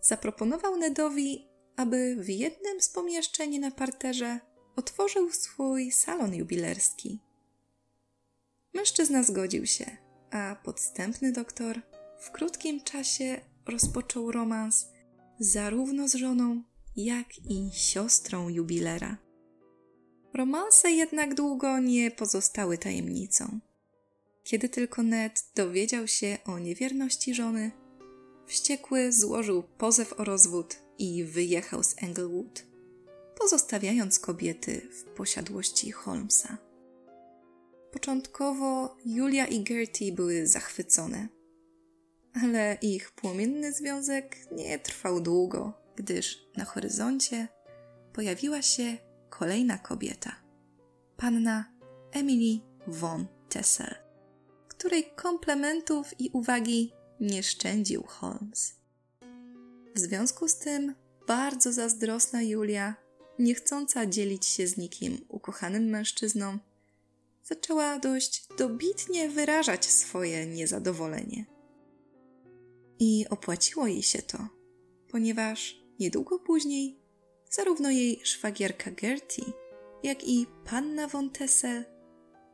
Zaproponował 0.01 0.77
Nedowi, 0.77 1.49
aby 1.77 2.17
w 2.19 2.29
jednym 2.29 2.81
z 2.81 2.89
pomieszczeń 2.89 3.59
na 3.59 3.71
parterze 3.71 4.41
otworzył 4.77 5.31
swój 5.31 5.93
salon 5.93 6.35
jubilerski. 6.35 7.21
Mężczyzna 8.75 9.23
zgodził 9.23 9.67
się, 9.67 9.97
a 10.31 10.57
podstępny 10.65 11.33
doktor 11.33 11.81
w 12.21 12.31
krótkim 12.31 12.81
czasie 12.81 13.41
rozpoczął 13.67 14.33
romans 14.33 14.89
zarówno 15.39 16.09
z 16.09 16.15
żoną, 16.15 16.63
jak 16.97 17.39
i 17.39 17.71
siostrą 17.73 18.49
jubilera. 18.49 19.17
Romanse 20.35 20.91
jednak 20.91 21.35
długo 21.35 21.79
nie 21.79 22.11
pozostały 22.11 22.79
tajemnicą. 22.79 23.61
Kiedy 24.45 24.69
tylko 24.69 25.03
Ned 25.03 25.45
dowiedział 25.55 26.09
się 26.09 26.39
o 26.45 26.59
niewierności 26.59 27.35
żony, 27.35 27.71
wściekły 28.47 29.13
złożył 29.13 29.63
pozew 29.63 30.13
o 30.13 30.25
rozwód 30.25 30.77
i 30.99 31.25
wyjechał 31.25 31.83
z 31.83 32.03
Englewood, 32.03 32.67
pozostawiając 33.39 34.19
kobiety 34.19 34.89
w 34.91 35.05
posiadłości 35.05 35.93
Holmesa. 35.93 36.59
Początkowo 37.93 38.97
Julia 39.07 39.47
i 39.47 39.63
Gertie 39.63 40.13
były 40.13 40.47
zachwycone, 40.47 41.29
ale 42.43 42.79
ich 42.83 43.13
płomienny 43.13 43.73
związek 43.73 44.37
nie 44.53 44.79
trwał 44.79 45.21
długo, 45.21 45.73
gdyż 45.97 46.39
na 46.57 46.65
horyzoncie 46.65 47.49
pojawiła 48.13 48.63
się 48.63 48.97
kolejna 49.31 49.79
kobieta 49.79 50.37
panna 51.17 51.65
Emily 52.13 52.61
von 52.87 53.27
Tessel, 53.49 54.04
której 54.85 55.05
komplementów 55.17 56.21
i 56.21 56.31
uwagi 56.33 56.93
nie 57.21 57.43
szczędził 57.43 58.03
Holmes. 58.03 58.75
W 59.95 59.99
związku 59.99 60.49
z 60.49 60.59
tym 60.59 60.95
bardzo 61.27 61.73
zazdrosna 61.73 62.43
Julia, 62.43 62.95
nie 63.39 63.55
chcąca 63.55 64.07
dzielić 64.07 64.47
się 64.47 64.67
z 64.67 64.77
nikim 64.77 65.25
ukochanym 65.29 65.85
mężczyzną, 65.85 66.59
zaczęła 67.45 67.99
dość 67.99 68.47
dobitnie 68.59 69.29
wyrażać 69.29 69.85
swoje 69.85 70.47
niezadowolenie. 70.47 71.45
I 72.99 73.27
opłaciło 73.31 73.87
jej 73.87 74.03
się 74.03 74.23
to, 74.23 74.49
ponieważ 75.09 75.81
niedługo 76.01 76.39
później 76.39 76.99
zarówno 77.51 77.91
jej 77.91 78.21
szwagierka 78.25 78.91
Gertie, 78.91 79.45
jak 80.03 80.29
i 80.29 80.47
panna 80.65 81.09
von 81.09 81.31
Tessel 81.31 81.85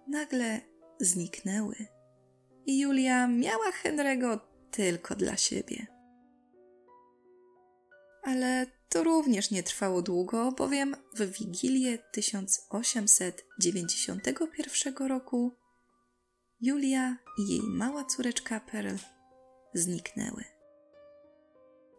nagle 0.08 0.60
zniknęły. 1.00 1.99
I 2.66 2.80
Julia 2.80 3.26
miała 3.26 3.72
Henry'ego 3.84 4.38
tylko 4.70 5.16
dla 5.16 5.36
siebie. 5.36 5.86
Ale 8.22 8.66
to 8.88 9.04
również 9.04 9.50
nie 9.50 9.62
trwało 9.62 10.02
długo, 10.02 10.52
bowiem 10.52 10.96
w 11.14 11.38
Wigilię 11.38 11.98
1891 12.12 14.94
roku 15.08 15.56
Julia 16.60 17.16
i 17.38 17.48
jej 17.48 17.62
mała 17.62 18.04
córeczka 18.04 18.60
Pearl 18.60 18.96
zniknęły. 19.74 20.44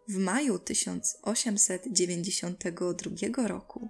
W 0.08 0.18
maju 0.18 0.60
1892 0.60 3.48
roku 3.48 3.90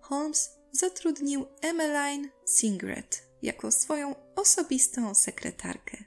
Holmes 0.00 0.50
zatrudnił 0.72 1.46
Emmeline 1.62 2.28
Singret 2.46 3.30
jako 3.42 3.70
swoją 3.70 4.14
osobistą 4.40 5.14
sekretarkę. 5.14 6.04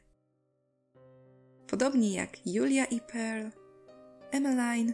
Podobnie 1.67 2.13
jak 2.13 2.48
Julia 2.48 2.86
i 2.86 3.02
Pearl, 3.02 3.48
Emmeline 4.32 4.93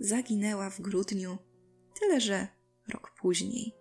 zaginęła 0.00 0.70
w 0.70 0.80
grudniu, 0.80 1.38
tyle 2.00 2.20
że 2.20 2.48
rok 2.88 3.12
później. 3.20 3.74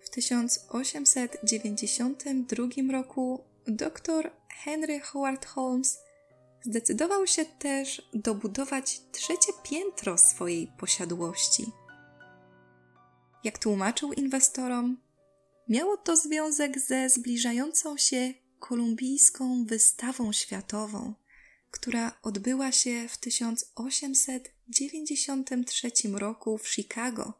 W 0.00 0.10
1892 0.10 2.92
roku 2.92 3.44
dr 3.66 4.30
Henry 4.64 5.00
Howard 5.00 5.46
Holmes 5.46 5.98
zdecydował 6.62 7.26
się 7.26 7.44
też 7.44 8.10
dobudować 8.14 9.00
trzecie 9.12 9.52
piętro 9.62 10.18
swojej 10.18 10.72
posiadłości. 10.78 11.64
Jak 13.44 13.58
tłumaczył 13.58 14.12
inwestorom, 14.12 15.03
miało 15.68 15.96
to 15.96 16.16
związek 16.16 16.80
ze 16.80 17.10
zbliżającą 17.10 17.96
się 17.96 18.34
kolumbijską 18.58 19.64
wystawą 19.64 20.32
światową, 20.32 21.14
która 21.70 22.18
odbyła 22.22 22.72
się 22.72 23.08
w 23.08 23.18
1893 23.18 25.90
roku 26.12 26.58
w 26.58 26.68
Chicago 26.68 27.32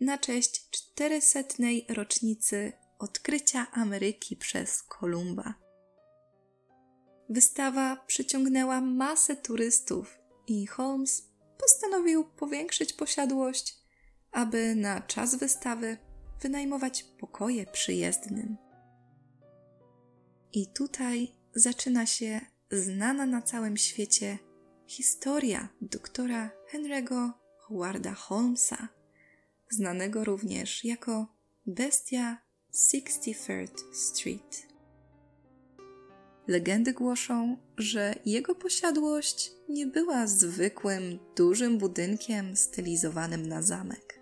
na 0.00 0.18
cześć 0.18 0.70
400. 0.70 1.40
rocznicy 1.88 2.72
odkrycia 2.98 3.66
Ameryki 3.72 4.36
przez 4.36 4.82
Kolumba. 4.82 5.54
Wystawa 7.28 7.96
przyciągnęła 8.06 8.80
masę 8.80 9.36
turystów 9.36 10.18
i 10.46 10.66
Holmes 10.66 11.28
postanowił 11.58 12.24
powiększyć 12.24 12.92
posiadłość, 12.92 13.76
aby 14.32 14.74
na 14.74 15.00
czas 15.00 15.34
wystawy 15.34 16.09
wynajmować 16.42 17.02
pokoje 17.02 17.66
przyjezdnym. 17.66 18.56
I 20.52 20.66
tutaj 20.66 21.32
zaczyna 21.54 22.06
się 22.06 22.40
znana 22.70 23.26
na 23.26 23.42
całym 23.42 23.76
świecie 23.76 24.38
historia 24.86 25.68
doktora 25.80 26.50
Henry'ego 26.72 27.30
Howarda 27.58 28.14
Holmesa, 28.14 28.88
znanego 29.70 30.24
również 30.24 30.84
jako 30.84 31.26
bestia 31.66 32.42
63rd 32.74 33.94
Street. 33.94 34.66
Legendy 36.46 36.92
głoszą, 36.92 37.56
że 37.78 38.14
jego 38.26 38.54
posiadłość 38.54 39.52
nie 39.68 39.86
była 39.86 40.26
zwykłym, 40.26 41.18
dużym 41.36 41.78
budynkiem 41.78 42.56
stylizowanym 42.56 43.46
na 43.46 43.62
zamek. 43.62 44.19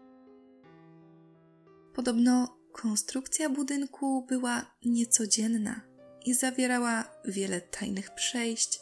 Podobno 1.99 2.59
konstrukcja 2.73 3.51
budynku 3.51 4.27
była 4.29 4.75
niecodzienna 4.85 5.81
i 6.25 6.35
zawierała 6.35 7.05
wiele 7.25 7.61
tajnych 7.61 8.15
przejść, 8.15 8.81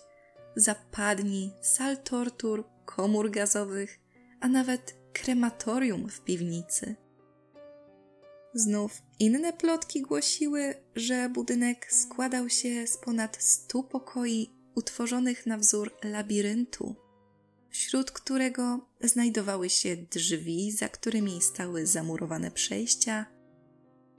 zapadni, 0.57 1.53
sal 1.63 2.03
tortur, 2.03 2.65
komór 2.85 3.31
gazowych, 3.31 4.01
a 4.41 4.49
nawet 4.49 4.95
krematorium 5.13 6.09
w 6.09 6.21
piwnicy. 6.21 6.97
Znów 8.55 9.03
inne 9.19 9.53
plotki 9.53 10.03
głosiły, 10.03 10.75
że 10.97 11.29
budynek 11.29 11.93
składał 11.93 12.49
się 12.49 12.87
z 12.87 12.97
ponad 12.97 13.37
stu 13.43 13.83
pokoi 13.83 14.55
utworzonych 14.75 15.47
na 15.47 15.59
wzór 15.59 15.93
labiryntu, 16.05 17.06
wśród 17.77 18.11
którego 18.11 18.89
znajdowały 19.01 19.71
się 19.71 19.97
drzwi, 19.97 20.73
za 20.73 20.89
którymi 20.89 21.43
stały 21.43 21.87
zamurowane 21.87 22.51
przejścia, 22.51 23.27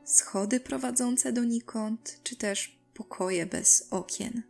schody 0.05 0.59
prowadzące 0.59 1.33
donikąd, 1.33 2.19
czy 2.23 2.35
też 2.35 2.79
pokoje 2.93 3.45
bez 3.45 3.87
okien. 3.91 4.43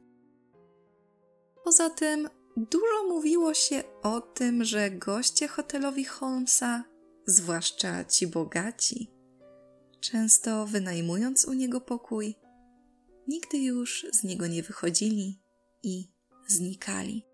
Poza 1.64 1.90
tym 1.90 2.30
dużo 2.58 3.08
mówiło 3.08 3.54
się 3.54 3.84
o 4.04 4.22
tym, 4.22 4.64
że 4.64 4.92
goście 4.92 5.48
hotelowi 5.48 6.06
Holmesa, 6.06 6.84
zwłaszcza 7.26 8.06
ci 8.06 8.28
bogaci, 8.28 9.12
często 10.00 10.66
wynajmując 10.66 11.46
u 11.46 11.54
niego 11.54 11.82
pokój, 11.82 12.36
nigdy 13.28 13.58
już 13.58 14.08
z 14.12 14.24
niego 14.24 14.48
nie 14.48 14.64
wychodzili 14.64 15.42
i 15.84 16.12
znikali. 16.48 17.27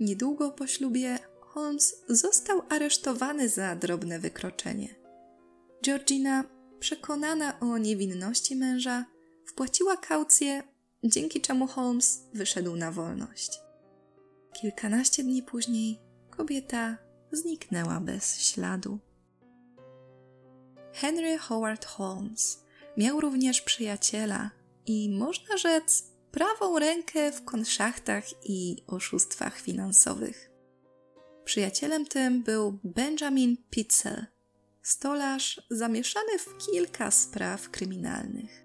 Niedługo 0.00 0.50
po 0.50 0.66
ślubie 0.66 1.18
Holmes 1.40 1.96
został 2.08 2.62
aresztowany 2.68 3.48
za 3.48 3.76
drobne 3.76 4.18
wykroczenie. 4.18 4.94
Georgina, 5.84 6.44
przekonana 6.80 7.60
o 7.60 7.78
niewinności 7.78 8.56
męża, 8.56 9.04
wpłaciła 9.46 9.96
kaucję, 9.96 10.62
dzięki 11.04 11.40
czemu 11.40 11.66
Holmes 11.66 12.22
wyszedł 12.34 12.76
na 12.76 12.92
wolność. 12.92 13.60
Kilkanaście 14.52 15.22
dni 15.22 15.42
później 15.42 16.00
kobieta 16.30 16.98
zniknęła 17.32 18.00
bez 18.00 18.40
śladu. 18.40 18.98
Henry 20.94 21.38
Howard 21.38 21.84
Holmes 21.84 22.64
miał 22.96 23.20
również 23.20 23.60
przyjaciela 23.60 24.50
i 24.86 25.10
można 25.10 25.56
rzec 25.56 26.04
prawą 26.30 26.78
rękę 26.78 27.32
w 27.32 27.44
konszachtach 27.44 28.24
i 28.44 28.76
oszustwach 28.86 29.60
finansowych. 29.60 30.50
Przyjacielem 31.44 32.06
tym 32.06 32.42
był 32.42 32.78
Benjamin 32.84 33.56
Pitzel, 33.70 34.26
stolarz 34.82 35.66
zamieszany 35.70 36.38
w 36.38 36.66
kilka 36.66 37.10
spraw 37.10 37.70
kryminalnych. 37.70 38.64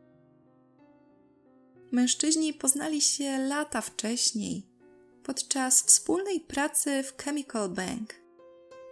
Mężczyźni 1.92 2.54
poznali 2.54 3.02
się 3.02 3.38
lata 3.38 3.82
wcześniej, 3.82 4.68
podczas 5.24 5.82
wspólnej 5.82 6.40
pracy 6.40 7.04
w 7.04 7.24
Chemical 7.24 7.70
Bank, 7.70 8.14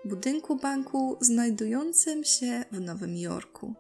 budynku 0.05 0.55
banku 0.55 1.17
znajdującym 1.21 2.23
się 2.23 2.65
w 2.71 2.79
Nowym 2.79 3.17
Jorku. 3.17 3.73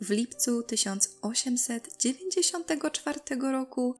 W 0.00 0.10
lipcu 0.10 0.62
1894 0.62 3.20
roku 3.52 3.94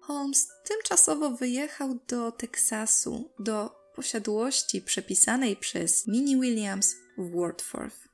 Holmes 0.00 0.48
tymczasowo 0.64 1.30
wyjechał 1.30 1.98
do 2.08 2.32
Teksasu, 2.32 3.30
do 3.38 3.82
posiadłości 3.94 4.82
przepisanej 4.82 5.56
przez 5.56 6.06
Minnie 6.06 6.36
Williams 6.36 6.94
w 7.18 7.30
Wordsworth. 7.30 8.08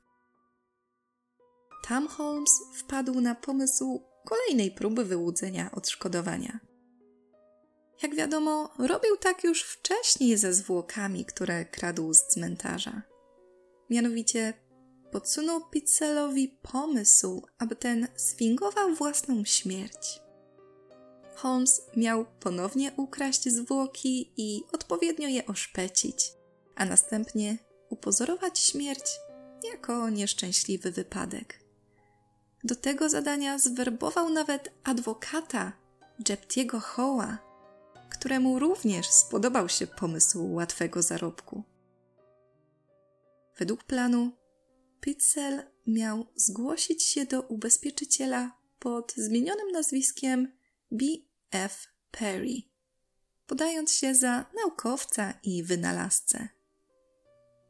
Tam 1.87 2.07
Holmes 2.07 2.51
wpadł 2.75 3.21
na 3.21 3.35
pomysł 3.35 4.03
kolejnej 4.25 4.71
próby 4.71 5.05
wyłudzenia 5.05 5.71
odszkodowania. 5.71 6.68
Jak 8.01 8.15
wiadomo, 8.15 8.69
robił 8.77 9.17
tak 9.17 9.43
już 9.43 9.63
wcześniej 9.63 10.37
ze 10.37 10.53
zwłokami, 10.53 11.25
które 11.25 11.65
kradł 11.65 12.13
z 12.13 12.27
cmentarza. 12.27 13.01
Mianowicie 13.89 14.53
podsunął 15.11 15.69
Pizzelowi 15.69 16.59
pomysł, 16.61 17.47
aby 17.57 17.75
ten 17.75 18.07
sfingował 18.15 18.95
własną 18.95 19.45
śmierć. 19.45 20.19
Holmes 21.35 21.81
miał 21.95 22.25
ponownie 22.39 22.91
ukraść 22.97 23.43
zwłoki 23.49 24.33
i 24.37 24.63
odpowiednio 24.71 25.27
je 25.27 25.45
oszpecić, 25.45 26.31
a 26.75 26.85
następnie 26.85 27.57
upozorować 27.89 28.59
śmierć 28.59 29.19
jako 29.71 30.09
nieszczęśliwy 30.09 30.91
wypadek. 30.91 31.59
Do 32.63 32.75
tego 32.75 33.09
zadania 33.09 33.59
zwerbował 33.59 34.29
nawet 34.29 34.71
adwokata 34.83 35.73
Jeptiego 36.29 36.79
Hoła, 36.79 37.48
któremu 38.09 38.59
również 38.59 39.09
spodobał 39.09 39.69
się 39.69 39.87
pomysł 39.87 40.53
łatwego 40.53 41.01
zarobku. 41.01 41.63
Według 43.57 43.83
planu 43.83 44.31
Pitzel 45.01 45.63
miał 45.87 46.25
zgłosić 46.35 47.03
się 47.03 47.25
do 47.25 47.41
ubezpieczyciela 47.41 48.57
pod 48.79 49.13
zmienionym 49.17 49.71
nazwiskiem 49.71 50.51
B. 50.91 51.05
F. 51.51 51.87
Perry, 52.11 52.61
podając 53.47 53.93
się 53.93 54.15
za 54.15 54.45
naukowca 54.55 55.33
i 55.43 55.63
wynalazcę. 55.63 56.47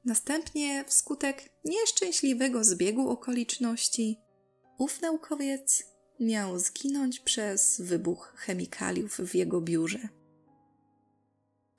Następnie, 0.06 0.86
wskutek 0.88 1.50
nieszczęśliwego 1.66 2.64
zbiegu 2.64 3.10
okoliczności, 3.10 4.20
ów 4.78 5.02
naukowiec 5.02 5.84
miał 6.20 6.60
zginąć 6.60 7.20
przez 7.20 7.82
wybuch 7.82 8.34
chemikaliów 8.38 9.18
w 9.18 9.36
jego 9.36 9.62
biurze. 9.62 10.19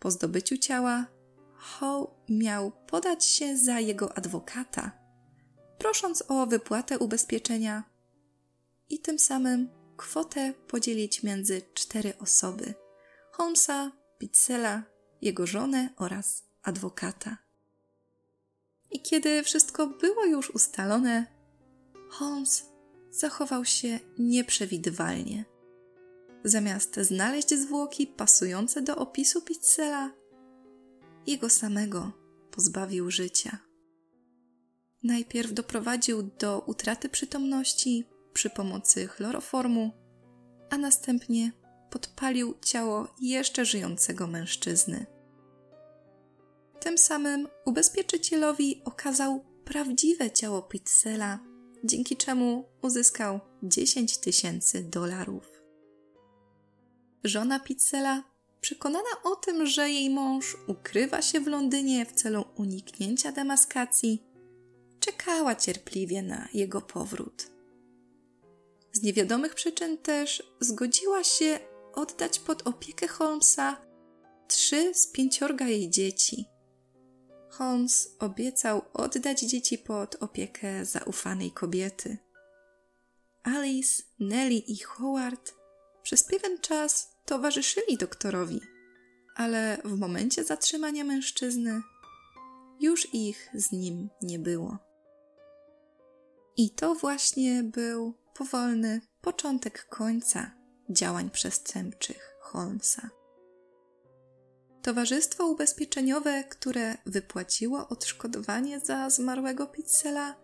Po 0.00 0.10
zdobyciu 0.10 0.56
ciała, 0.58 1.06
Howe 1.54 2.06
miał 2.28 2.72
podać 2.86 3.24
się 3.24 3.56
za 3.56 3.80
jego 3.80 4.16
adwokata, 4.16 4.92
prosząc 5.78 6.24
o 6.28 6.46
wypłatę 6.46 6.98
ubezpieczenia 6.98 7.84
i 8.88 8.98
tym 8.98 9.18
samym 9.18 9.68
kwotę 9.96 10.52
podzielić 10.68 11.22
między 11.22 11.62
cztery 11.74 12.18
osoby: 12.18 12.74
Holmesa, 13.32 13.92
Pizzela, 14.18 14.82
jego 15.22 15.46
żonę 15.46 15.88
oraz 15.96 16.44
adwokata. 16.62 17.36
I 18.90 19.02
kiedy 19.02 19.42
wszystko 19.42 19.86
było 19.86 20.24
już 20.24 20.50
ustalone, 20.50 21.26
Holmes 22.10 22.66
zachował 23.10 23.64
się 23.64 23.98
nieprzewidywalnie. 24.18 25.44
Zamiast 26.44 26.96
znaleźć 26.96 27.54
zwłoki 27.54 28.06
pasujące 28.06 28.82
do 28.82 28.96
opisu 28.96 29.42
Pizzela, 29.42 30.12
jego 31.26 31.50
samego 31.50 32.12
pozbawił 32.50 33.10
życia. 33.10 33.58
najpierw 35.02 35.52
doprowadził 35.52 36.22
do 36.22 36.60
utraty 36.66 37.08
przytomności 37.08 38.04
przy 38.32 38.50
pomocy 38.50 39.06
chloroformu, 39.06 39.90
a 40.70 40.78
następnie 40.78 41.52
podpalił 41.90 42.54
ciało 42.62 43.14
jeszcze 43.20 43.64
żyjącego 43.64 44.26
mężczyzny. 44.26 45.06
Tym 46.80 46.98
samym 46.98 47.48
ubezpieczycielowi 47.64 48.82
okazał 48.84 49.44
prawdziwe 49.64 50.30
ciało 50.30 50.62
Pizzela, 50.62 51.38
dzięki 51.84 52.16
czemu 52.16 52.68
uzyskał 52.82 53.40
10 53.62 54.18
tysięcy 54.18 54.82
dolarów. 54.82 55.59
Żona 57.24 57.60
Pizzela, 57.60 58.24
przekonana 58.60 59.22
o 59.24 59.36
tym, 59.36 59.66
że 59.66 59.90
jej 59.90 60.10
mąż 60.10 60.56
ukrywa 60.66 61.22
się 61.22 61.40
w 61.40 61.46
Londynie 61.46 62.06
w 62.06 62.12
celu 62.12 62.44
uniknięcia 62.56 63.32
demaskacji, 63.32 64.22
czekała 65.00 65.56
cierpliwie 65.56 66.22
na 66.22 66.48
jego 66.54 66.80
powrót. 66.80 67.50
Z 68.92 69.02
niewiadomych 69.02 69.54
przyczyn 69.54 69.98
też 69.98 70.42
zgodziła 70.60 71.24
się 71.24 71.58
oddać 71.94 72.38
pod 72.38 72.66
opiekę 72.66 73.08
Holmesa 73.08 73.76
trzy 74.48 74.94
z 74.94 75.06
pięciorga 75.06 75.68
jej 75.68 75.90
dzieci. 75.90 76.44
Holmes 77.50 78.16
obiecał 78.18 78.82
oddać 78.92 79.40
dzieci 79.40 79.78
pod 79.78 80.16
opiekę 80.22 80.84
zaufanej 80.84 81.50
kobiety. 81.52 82.18
Alice, 83.42 84.02
Nelly 84.20 84.54
i 84.54 84.78
Howard 84.78 85.54
przez 86.02 86.24
pewien 86.24 86.58
czas 86.58 87.09
towarzyszyli 87.24 87.96
doktorowi, 87.96 88.60
ale 89.36 89.78
w 89.84 89.98
momencie 89.98 90.44
zatrzymania 90.44 91.04
mężczyzny 91.04 91.82
już 92.80 93.14
ich 93.14 93.50
z 93.54 93.72
nim 93.72 94.08
nie 94.22 94.38
było. 94.38 94.78
I 96.56 96.70
to 96.70 96.94
właśnie 96.94 97.62
był 97.62 98.14
powolny 98.34 99.00
początek 99.20 99.88
końca 99.88 100.50
działań 100.90 101.30
przestępczych 101.30 102.36
Holmesa. 102.40 103.10
Towarzystwo 104.82 105.46
ubezpieczeniowe, 105.46 106.44
które 106.44 106.96
wypłaciło 107.06 107.88
odszkodowanie 107.88 108.80
za 108.80 109.10
zmarłego 109.10 109.66
Pizzela, 109.66 110.36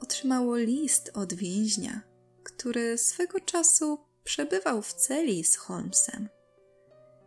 otrzymało 0.00 0.56
list 0.56 1.10
od 1.14 1.34
więźnia, 1.34 2.00
który 2.42 2.98
swego 2.98 3.40
czasu 3.40 4.07
przebywał 4.28 4.82
w 4.82 4.92
celi 4.92 5.44
z 5.44 5.56
Holmesem. 5.56 6.28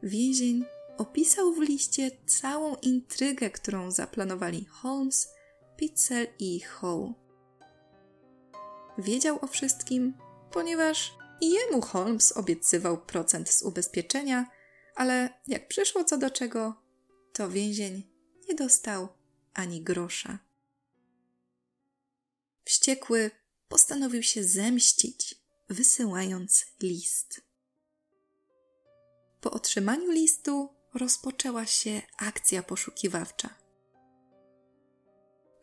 Więzień 0.03 0.65
opisał 0.97 1.53
w 1.53 1.61
liście 1.61 2.11
całą 2.25 2.75
intrygę, 2.75 3.49
którą 3.49 3.91
zaplanowali 3.91 4.65
Holmes, 4.65 5.29
Pitzel 5.77 6.27
i 6.39 6.59
Howe. 6.59 7.13
Wiedział 8.97 9.39
o 9.41 9.47
wszystkim, 9.47 10.13
ponieważ 10.51 11.13
jemu 11.41 11.81
Holmes 11.81 12.31
obiecywał 12.31 13.05
procent 13.05 13.49
z 13.49 13.63
ubezpieczenia, 13.63 14.51
ale 14.95 15.29
jak 15.47 15.67
przyszło 15.67 16.03
co 16.03 16.17
do 16.17 16.29
czego, 16.29 16.83
to 17.33 17.49
więzień 17.49 18.03
nie 18.49 18.55
dostał 18.55 19.07
ani 19.53 19.81
grosza. 19.81 20.39
Wściekły 22.65 23.31
postanowił 23.67 24.23
się 24.23 24.43
zemścić 24.43 25.40
wysyłając 25.71 26.65
list. 26.81 27.41
Po 29.41 29.51
otrzymaniu 29.51 30.11
listu 30.11 30.69
rozpoczęła 30.93 31.65
się 31.65 32.01
akcja 32.17 32.63
poszukiwawcza. 32.63 33.49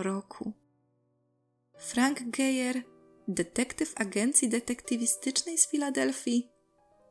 roku. 0.03 0.53
Frank 1.79 2.23
Geyer, 2.23 2.83
detektyw 3.29 3.93
agencji 3.97 4.49
detektywistycznej 4.49 5.59
z 5.59 5.69
Filadelfii, 5.69 6.50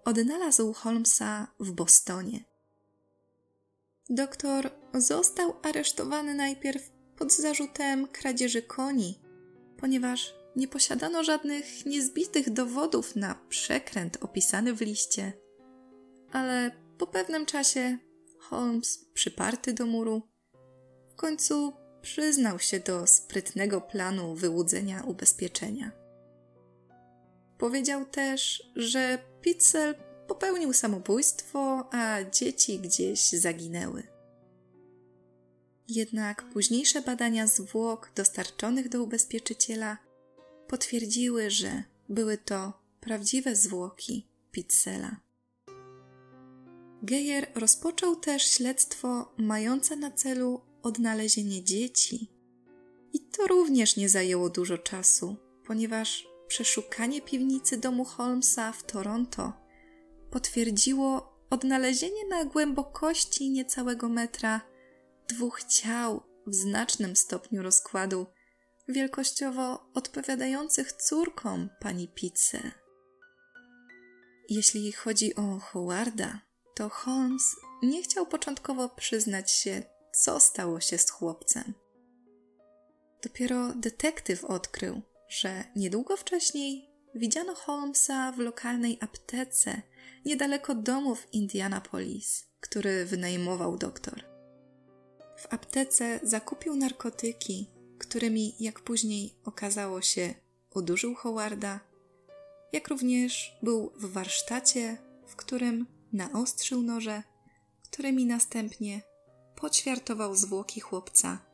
odnalazł 0.05 0.73
Holmesa 0.73 1.47
w 1.59 1.71
Bostonie. 1.71 2.43
Doktor 4.09 4.71
został 4.93 5.53
aresztowany 5.63 6.35
najpierw 6.35 6.91
pod 7.17 7.33
zarzutem 7.33 8.07
kradzieży 8.07 8.61
koni, 8.61 9.19
ponieważ 9.77 10.33
nie 10.55 10.67
posiadano 10.67 11.23
żadnych 11.23 11.85
niezbitych 11.85 12.49
dowodów 12.49 13.15
na 13.15 13.35
przekręt 13.49 14.17
opisany 14.21 14.73
w 14.73 14.81
liście. 14.81 15.33
Ale 16.31 16.71
po 16.97 17.07
pewnym 17.07 17.45
czasie 17.45 17.97
Holmes, 18.39 19.05
przyparty 19.13 19.73
do 19.73 19.85
muru, 19.85 20.21
w 21.09 21.15
końcu 21.15 21.73
przyznał 22.01 22.59
się 22.59 22.79
do 22.79 23.07
sprytnego 23.07 23.81
planu 23.81 24.35
wyłudzenia 24.35 25.03
ubezpieczenia. 25.03 25.98
Powiedział 27.59 28.05
też, 28.05 28.71
że 28.75 29.19
Pitzel 29.41 29.95
popełnił 30.27 30.73
samobójstwo, 30.73 31.89
a 31.91 32.23
dzieci 32.23 32.79
gdzieś 32.79 33.29
zaginęły. 33.29 34.03
Jednak 35.87 36.49
późniejsze 36.49 37.01
badania 37.01 37.47
zwłok 37.47 38.11
dostarczonych 38.15 38.89
do 38.89 39.03
ubezpieczyciela 39.03 39.97
potwierdziły, 40.67 41.51
że 41.51 41.83
były 42.09 42.37
to 42.37 42.73
prawdziwe 42.99 43.55
zwłoki 43.55 44.27
Pizzela. 44.51 45.15
Geyer 47.03 47.51
rozpoczął 47.55 48.15
też 48.15 48.43
śledztwo 48.43 49.33
mające 49.37 49.95
na 49.95 50.11
celu 50.11 50.61
odnalezienie 50.83 51.63
dzieci. 51.63 52.31
I 53.13 53.19
to 53.19 53.47
również 53.47 53.95
nie 53.95 54.09
zajęło 54.09 54.49
dużo 54.49 54.77
czasu, 54.77 55.35
ponieważ 55.65 56.28
przeszukanie 56.49 57.21
piwnicy 57.21 57.77
domu 57.77 58.05
Holmesa 58.05 58.71
w 58.71 58.83
Toronto 58.83 59.53
potwierdziło 60.31 61.39
odnalezienie 61.49 62.27
na 62.29 62.45
głębokości 62.45 63.49
niecałego 63.49 64.09
metra 64.09 64.61
dwóch 65.27 65.63
ciał 65.63 66.23
w 66.47 66.55
znacznym 66.55 67.15
stopniu 67.15 67.63
rozkładu, 67.63 68.25
wielkościowo 68.87 69.91
odpowiadających 69.93 70.91
córkom 70.91 71.69
pani 71.79 72.07
Pizzy. 72.07 72.71
Jeśli 74.49 74.91
chodzi 74.91 75.35
o 75.35 75.59
Howarda, 75.59 76.41
to 76.75 76.89
Holmes 76.89 77.55
nie 77.83 78.03
chciał 78.03 78.25
początkowo 78.25 78.89
przyznać 78.89 79.51
się, 79.51 79.83
co 80.13 80.39
stało 80.39 80.79
się 80.79 80.97
z 80.97 81.09
chłopcem. 81.09 81.73
Dopiero 83.23 83.73
detektyw 83.75 84.45
odkrył, 84.45 85.01
że 85.29 85.63
niedługo 85.75 86.17
wcześniej 86.17 86.89
widziano 87.15 87.55
Holmesa 87.55 88.31
w 88.31 88.37
lokalnej 88.37 88.97
aptece 89.01 89.81
niedaleko 90.25 90.75
domu 90.75 91.15
w 91.15 91.33
Indianapolis, 91.33 92.47
który 92.59 93.05
wynajmował 93.05 93.77
doktor. 93.77 94.25
W 95.37 95.53
aptece 95.53 96.19
zakupił 96.23 96.75
narkotyki, 96.75 97.67
którymi, 97.99 98.55
jak 98.59 98.79
później 98.79 99.35
okazało 99.45 100.01
się, 100.01 100.33
udurzył 100.75 101.15
Howarda, 101.15 101.79
jak 102.73 102.87
również 102.87 103.57
był 103.63 103.91
w 103.95 104.13
warsztacie, 104.13 104.97
w 105.27 105.35
którym 105.35 105.85
naostrzył 106.13 106.81
noże, 106.81 107.23
którymi 107.83 108.25
następnie 108.25 109.01
poćwiartował 109.55 110.35
zwłoki 110.35 110.79
chłopca 110.79 111.45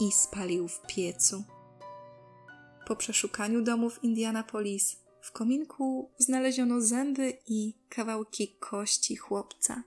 i 0.00 0.12
spalił 0.12 0.68
w 0.68 0.80
piecu. 0.86 1.44
Po 2.86 2.96
przeszukaniu 2.96 3.62
domów 3.62 4.04
Indianapolis 4.04 4.96
w 5.20 5.32
kominku 5.32 6.10
znaleziono 6.18 6.80
zęby 6.80 7.38
i 7.46 7.74
kawałki 7.88 8.56
kości 8.60 9.16
chłopca. 9.16 9.82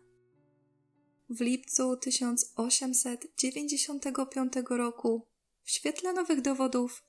W 1.29 1.41
lipcu 1.41 1.97
1895 1.97 4.53
roku 4.69 5.27
w 5.63 5.71
świetle 5.71 6.13
nowych 6.13 6.41
dowodów 6.41 7.03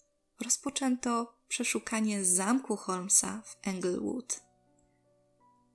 rozpoczęto 0.45 1.37
przeszukanie 1.49 2.25
zamku 2.25 2.77
Holmesa 2.77 3.43
w 3.47 3.69
Englewood. 3.69 4.41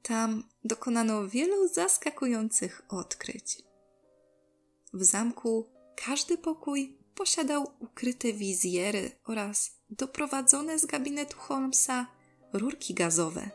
Tam 0.04 0.44
dokonano 0.64 1.28
wielu 1.28 1.68
zaskakujących 1.68 2.82
odkryć. 2.90 3.64
W 4.94 5.04
zamku 5.04 5.70
każdy 5.96 6.38
pokój 6.38 6.98
posiadał 7.16 7.72
ukryte 7.80 8.34
wizjery 8.34 9.12
oraz 9.26 9.81
doprowadzone 9.92 10.80
z 10.80 10.86
gabinetu 10.86 11.38
Holmesa 11.38 12.08
rurki 12.54 12.94
gazowe. 12.94 13.50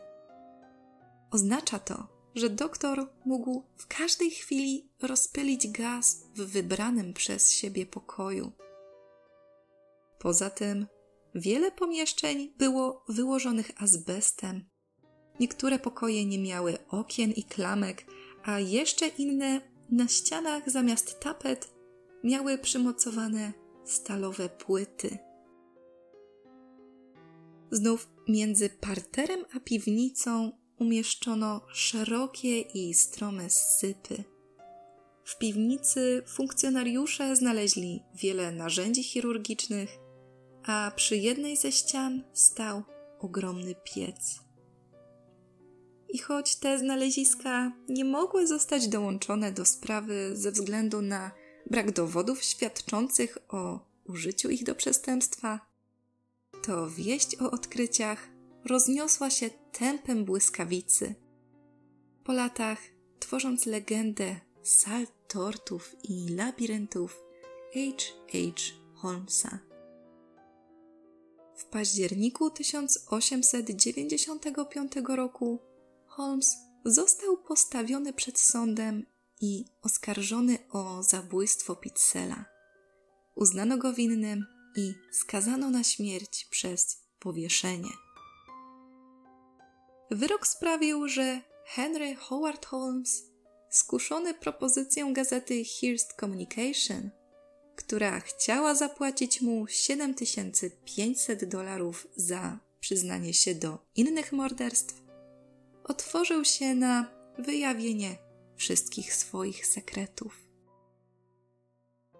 Oznacza 1.31 1.79
to, 1.79 2.07
że 2.35 2.49
doktor 2.49 3.09
mógł 3.25 3.63
w 3.75 3.87
każdej 3.87 4.31
chwili 4.31 4.89
rozpylić 5.01 5.67
gaz 5.67 6.23
w 6.35 6.41
wybranym 6.41 7.13
przez 7.13 7.51
siebie 7.51 7.85
pokoju. 7.85 8.51
Poza 10.19 10.49
tym, 10.49 10.87
wiele 11.35 11.71
pomieszczeń 11.71 12.53
było 12.57 13.03
wyłożonych 13.09 13.71
azbestem. 13.77 14.65
Niektóre 15.39 15.79
pokoje 15.79 16.25
nie 16.25 16.39
miały 16.39 16.77
okien 16.89 17.31
i 17.31 17.43
klamek, 17.43 18.05
a 18.43 18.59
jeszcze 18.59 19.07
inne 19.07 19.61
na 19.89 20.07
ścianach 20.07 20.69
zamiast 20.69 21.19
tapet 21.19 21.73
miały 22.23 22.57
przymocowane 22.57 23.53
stalowe 23.85 24.49
płyty. 24.49 25.26
Znów 27.71 28.09
między 28.27 28.69
parterem 28.69 29.45
a 29.55 29.59
piwnicą 29.59 30.51
umieszczono 30.79 31.61
szerokie 31.73 32.59
i 32.61 32.93
strome 32.93 33.49
sypy. 33.49 34.23
W 35.23 35.37
piwnicy 35.37 36.23
funkcjonariusze 36.27 37.35
znaleźli 37.35 38.03
wiele 38.15 38.51
narzędzi 38.51 39.03
chirurgicznych, 39.03 39.89
a 40.63 40.91
przy 40.95 41.17
jednej 41.17 41.57
ze 41.57 41.71
ścian 41.71 42.23
stał 42.33 42.83
ogromny 43.19 43.75
piec. 43.83 44.39
I 46.09 46.17
choć 46.17 46.55
te 46.55 46.79
znaleziska 46.79 47.71
nie 47.89 48.05
mogły 48.05 48.47
zostać 48.47 48.87
dołączone 48.87 49.51
do 49.51 49.65
sprawy 49.65 50.31
ze 50.33 50.51
względu 50.51 51.01
na 51.01 51.31
brak 51.69 51.91
dowodów 51.91 52.43
świadczących 52.43 53.37
o 53.49 53.79
użyciu 54.05 54.49
ich 54.49 54.63
do 54.63 54.75
przestępstwa, 54.75 55.66
to 56.67 56.89
wieść 56.89 57.41
o 57.41 57.51
odkryciach 57.51 58.29
rozniosła 58.65 59.29
się 59.29 59.49
tempem 59.71 60.25
błyskawicy. 60.25 61.15
Po 62.23 62.33
latach, 62.33 62.79
tworząc 63.19 63.65
legendę 63.65 64.35
sal 64.63 65.07
tortów 65.27 65.95
i 66.03 66.29
labiryntów 66.29 67.23
H.H. 67.73 68.37
Holmesa. 68.93 69.59
W 71.55 71.65
październiku 71.65 72.49
1895 72.49 74.91
roku 75.07 75.59
Holmes 76.05 76.57
został 76.85 77.37
postawiony 77.37 78.13
przed 78.13 78.39
sądem 78.39 79.05
i 79.41 79.65
oskarżony 79.81 80.57
o 80.69 81.03
zabójstwo 81.03 81.75
Pizzela. 81.75 82.45
Uznano 83.35 83.77
go 83.77 83.93
winnym 83.93 84.56
i 84.77 84.93
skazano 85.11 85.69
na 85.69 85.83
śmierć 85.83 86.47
przez 86.49 87.03
powieszenie. 87.19 87.89
Wyrok 90.11 90.47
sprawił, 90.47 91.07
że 91.07 91.41
Henry 91.65 92.15
Howard 92.15 92.65
Holmes, 92.65 93.23
skuszony 93.69 94.33
propozycją 94.33 95.13
gazety 95.13 95.63
Hearst 95.65 96.13
Communication, 96.19 97.09
która 97.75 98.19
chciała 98.19 98.75
zapłacić 98.75 99.41
mu 99.41 99.67
7500 99.67 101.45
dolarów 101.45 102.07
za 102.15 102.59
przyznanie 102.79 103.33
się 103.33 103.55
do 103.55 103.79
innych 103.95 104.31
morderstw, 104.31 105.01
otworzył 105.83 106.45
się 106.45 106.75
na 106.75 107.11
wyjawienie 107.37 108.17
wszystkich 108.55 109.13
swoich 109.13 109.67
sekretów. 109.67 110.46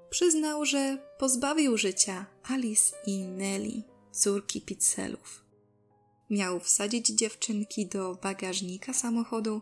Przyznał, 0.09 0.65
że 0.65 0.97
pozbawił 1.17 1.77
życia 1.77 2.25
Alice 2.43 2.95
i 3.05 3.23
Nelly, 3.23 3.83
córki 4.11 4.61
Pizzelów. 4.61 5.45
Miał 6.29 6.59
wsadzić 6.59 7.07
dziewczynki 7.07 7.85
do 7.85 8.15
bagażnika 8.15 8.93
samochodu, 8.93 9.61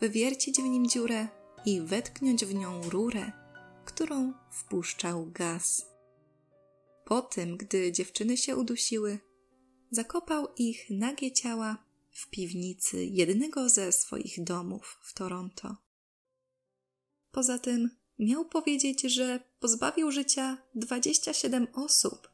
wywiercić 0.00 0.56
w 0.56 0.64
nim 0.64 0.88
dziurę 0.88 1.28
i 1.64 1.80
wetknąć 1.80 2.44
w 2.44 2.54
nią 2.54 2.90
rurę, 2.90 3.32
którą 3.84 4.32
wpuszczał 4.50 5.30
gaz. 5.30 5.86
Po 7.04 7.22
tym, 7.22 7.56
gdy 7.56 7.92
dziewczyny 7.92 8.36
się 8.36 8.56
udusiły, 8.56 9.18
zakopał 9.90 10.48
ich 10.56 10.90
nagie 10.90 11.32
ciała 11.32 11.84
w 12.10 12.30
piwnicy 12.30 13.04
jednego 13.04 13.68
ze 13.68 13.92
swoich 13.92 14.44
domów 14.44 14.98
w 15.02 15.14
Toronto. 15.14 15.76
Poza 17.30 17.58
tym 17.58 17.97
miał 18.18 18.44
powiedzieć, 18.44 19.02
że 19.02 19.40
pozbawił 19.60 20.10
życia 20.10 20.58
27 20.74 21.66
osób, 21.74 22.30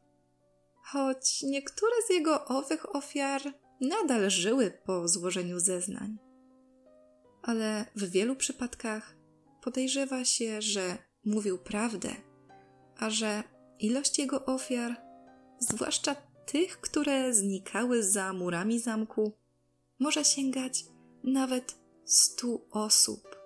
choć 0.82 1.42
niektóre 1.42 1.92
z 2.06 2.10
jego 2.10 2.44
owych 2.44 2.96
ofiar 2.96 3.42
nadal 3.80 4.30
żyły 4.30 4.70
po 4.84 5.08
złożeniu 5.08 5.60
zeznań. 5.60 6.18
Ale 7.42 7.86
w 7.96 8.10
wielu 8.10 8.36
przypadkach 8.36 9.16
podejrzewa 9.62 10.24
się, 10.24 10.62
że 10.62 10.98
mówił 11.24 11.58
prawdę, 11.58 12.10
a 12.98 13.10
że 13.10 13.42
ilość 13.78 14.18
jego 14.18 14.44
ofiar, 14.46 14.96
zwłaszcza 15.58 16.14
tych, 16.46 16.80
które 16.80 17.34
znikały 17.34 18.02
za 18.02 18.32
murami 18.32 18.80
zamku, 18.80 19.32
może 19.98 20.24
sięgać 20.24 20.84
nawet 21.24 21.76
stu 22.04 22.68
osób. 22.70 23.43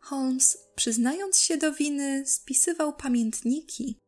Holmes, 0.00 0.58
przyznając 0.74 1.38
się 1.38 1.56
do 1.56 1.72
winy, 1.72 2.26
spisywał 2.26 2.92
pamiętniki, 2.92 3.98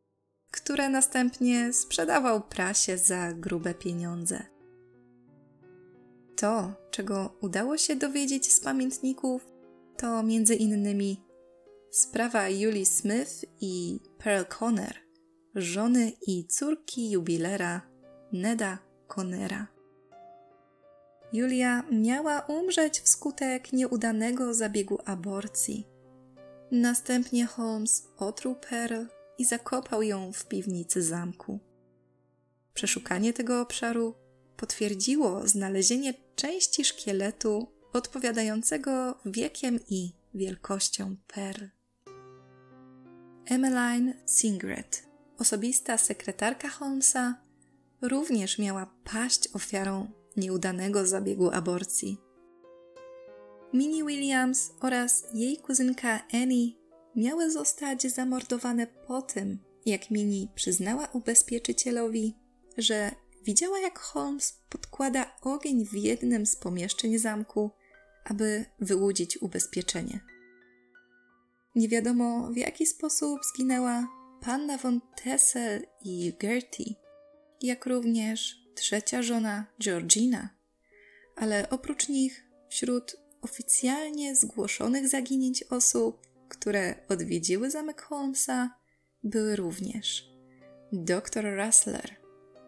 które 0.50 0.88
następnie 0.88 1.72
sprzedawał 1.72 2.40
prasie 2.40 2.98
za 2.98 3.32
grube 3.32 3.74
pieniądze. 3.74 4.42
To, 6.36 6.72
czego 6.90 7.36
udało 7.40 7.78
się 7.78 7.96
dowiedzieć 7.96 8.52
z 8.52 8.60
pamiętników, 8.60 9.46
to 9.96 10.22
między 10.22 10.54
innymi 10.54 11.24
sprawa 11.90 12.48
Julie 12.48 12.86
Smith 12.86 13.44
i 13.60 14.00
Pearl 14.18 14.44
Conner, 14.58 14.96
żony 15.54 16.12
i 16.26 16.46
córki 16.46 17.10
jubilera 17.10 17.82
Neda 18.32 18.78
Connera. 19.08 19.81
Julia 21.32 21.82
miała 21.90 22.40
umrzeć 22.40 23.00
wskutek 23.00 23.72
nieudanego 23.72 24.54
zabiegu 24.54 24.98
aborcji. 25.04 25.86
Następnie 26.70 27.46
Holmes 27.46 28.08
otruł 28.16 28.54
Pearl 28.54 29.04
i 29.38 29.44
zakopał 29.44 30.02
ją 30.02 30.32
w 30.32 30.46
piwnicy 30.46 31.02
zamku. 31.02 31.60
Przeszukanie 32.74 33.32
tego 33.32 33.60
obszaru 33.60 34.14
potwierdziło 34.56 35.48
znalezienie 35.48 36.14
części 36.36 36.84
szkieletu 36.84 37.72
odpowiadającego 37.92 39.18
wiekiem 39.26 39.80
i 39.88 40.12
wielkością 40.34 41.16
Pearl. 41.26 41.64
Emmeline 43.46 44.14
Singret, 44.26 45.06
osobista 45.38 45.98
sekretarka 45.98 46.68
Holmesa, 46.68 47.34
również 48.02 48.58
miała 48.58 48.94
paść 49.04 49.48
ofiarą 49.54 50.21
nieudanego 50.36 51.06
zabiegu 51.06 51.50
aborcji. 51.50 52.18
Minnie 53.72 54.04
Williams 54.04 54.72
oraz 54.80 55.24
jej 55.34 55.56
kuzynka 55.56 56.20
Annie 56.32 56.72
miały 57.16 57.50
zostać 57.50 58.02
zamordowane 58.02 58.86
po 58.86 59.22
tym, 59.22 59.58
jak 59.86 60.10
Minnie 60.10 60.46
przyznała 60.54 61.08
ubezpieczycielowi, 61.12 62.36
że 62.78 63.10
widziała, 63.44 63.78
jak 63.78 63.98
Holmes 63.98 64.58
podkłada 64.68 65.36
ogień 65.42 65.86
w 65.86 65.94
jednym 65.94 66.46
z 66.46 66.56
pomieszczeń 66.56 67.18
zamku, 67.18 67.70
aby 68.24 68.64
wyłudzić 68.80 69.42
ubezpieczenie. 69.42 70.20
Nie 71.74 71.88
wiadomo, 71.88 72.50
w 72.52 72.56
jaki 72.56 72.86
sposób 72.86 73.40
zginęła 73.54 74.08
panna 74.40 74.78
von 74.78 75.00
Tessel 75.24 75.86
i 76.04 76.32
Gertie, 76.40 76.84
jak 77.62 77.86
również 77.86 78.61
trzecia 78.74 79.22
żona 79.22 79.66
Georgina, 79.82 80.48
ale 81.36 81.70
oprócz 81.70 82.08
nich 82.08 82.44
wśród 82.68 83.16
oficjalnie 83.42 84.36
zgłoszonych 84.36 85.08
zaginięć 85.08 85.62
osób, 85.62 86.26
które 86.48 86.94
odwiedziły 87.08 87.70
zamek 87.70 88.02
Holmesa, 88.02 88.74
były 89.24 89.56
również 89.56 90.32
dr 90.92 91.56
Russler, 91.56 92.16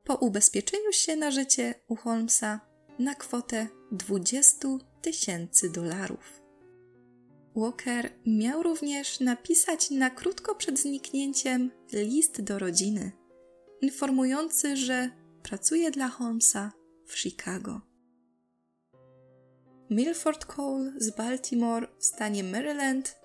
po 0.03 0.15
ubezpieczeniu 0.15 0.91
się 0.91 1.15
na 1.15 1.31
życie 1.31 1.75
u 1.87 1.95
Holmesa 1.95 2.59
na 2.99 3.15
kwotę 3.15 3.67
20 3.91 4.67
tysięcy 5.01 5.69
dolarów. 5.69 6.44
Walker 7.55 8.09
miał 8.25 8.63
również 8.63 9.19
napisać 9.19 9.91
na 9.91 10.09
krótko 10.09 10.55
przed 10.55 10.79
zniknięciem 10.79 11.71
list 11.93 12.41
do 12.41 12.59
rodziny, 12.59 13.11
informujący, 13.81 14.77
że 14.77 15.09
pracuje 15.43 15.91
dla 15.91 16.07
Holmesa 16.07 16.71
w 17.05 17.19
Chicago. 17.19 17.81
Milford 19.89 20.45
Cole 20.45 20.93
z 20.97 21.15
Baltimore 21.15 21.87
w 21.99 22.05
stanie 22.05 22.43
Maryland 22.43 23.15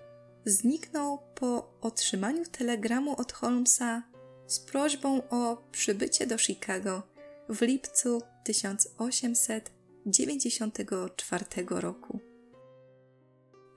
zniknął 0.44 1.18
po 1.34 1.78
otrzymaniu 1.80 2.44
telegramu 2.44 3.20
od 3.20 3.32
Holmesa 3.32 4.02
z 4.46 4.60
prośbą 4.60 5.28
o 5.28 5.68
przybycie 5.72 6.26
do 6.26 6.38
Chicago 6.38 7.02
w 7.48 7.62
lipcu 7.62 8.22
1894 8.44 11.44
roku. 11.68 12.19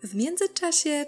W 0.03 0.15
międzyczasie 0.15 1.05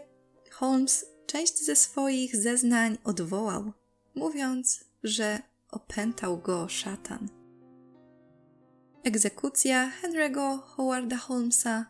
Holmes 0.52 1.06
część 1.26 1.66
ze 1.66 1.76
swoich 1.76 2.36
zeznań 2.36 2.98
odwołał, 3.04 3.72
mówiąc, 4.16 4.86
że 5.04 5.39
opętał 5.72 6.38
go 6.38 6.70
szatan. 6.70 7.30
Egzekucja 9.04 9.91
Henry'ego 10.02 10.62
Howarda 10.62 11.18
Holmesa 11.18 11.86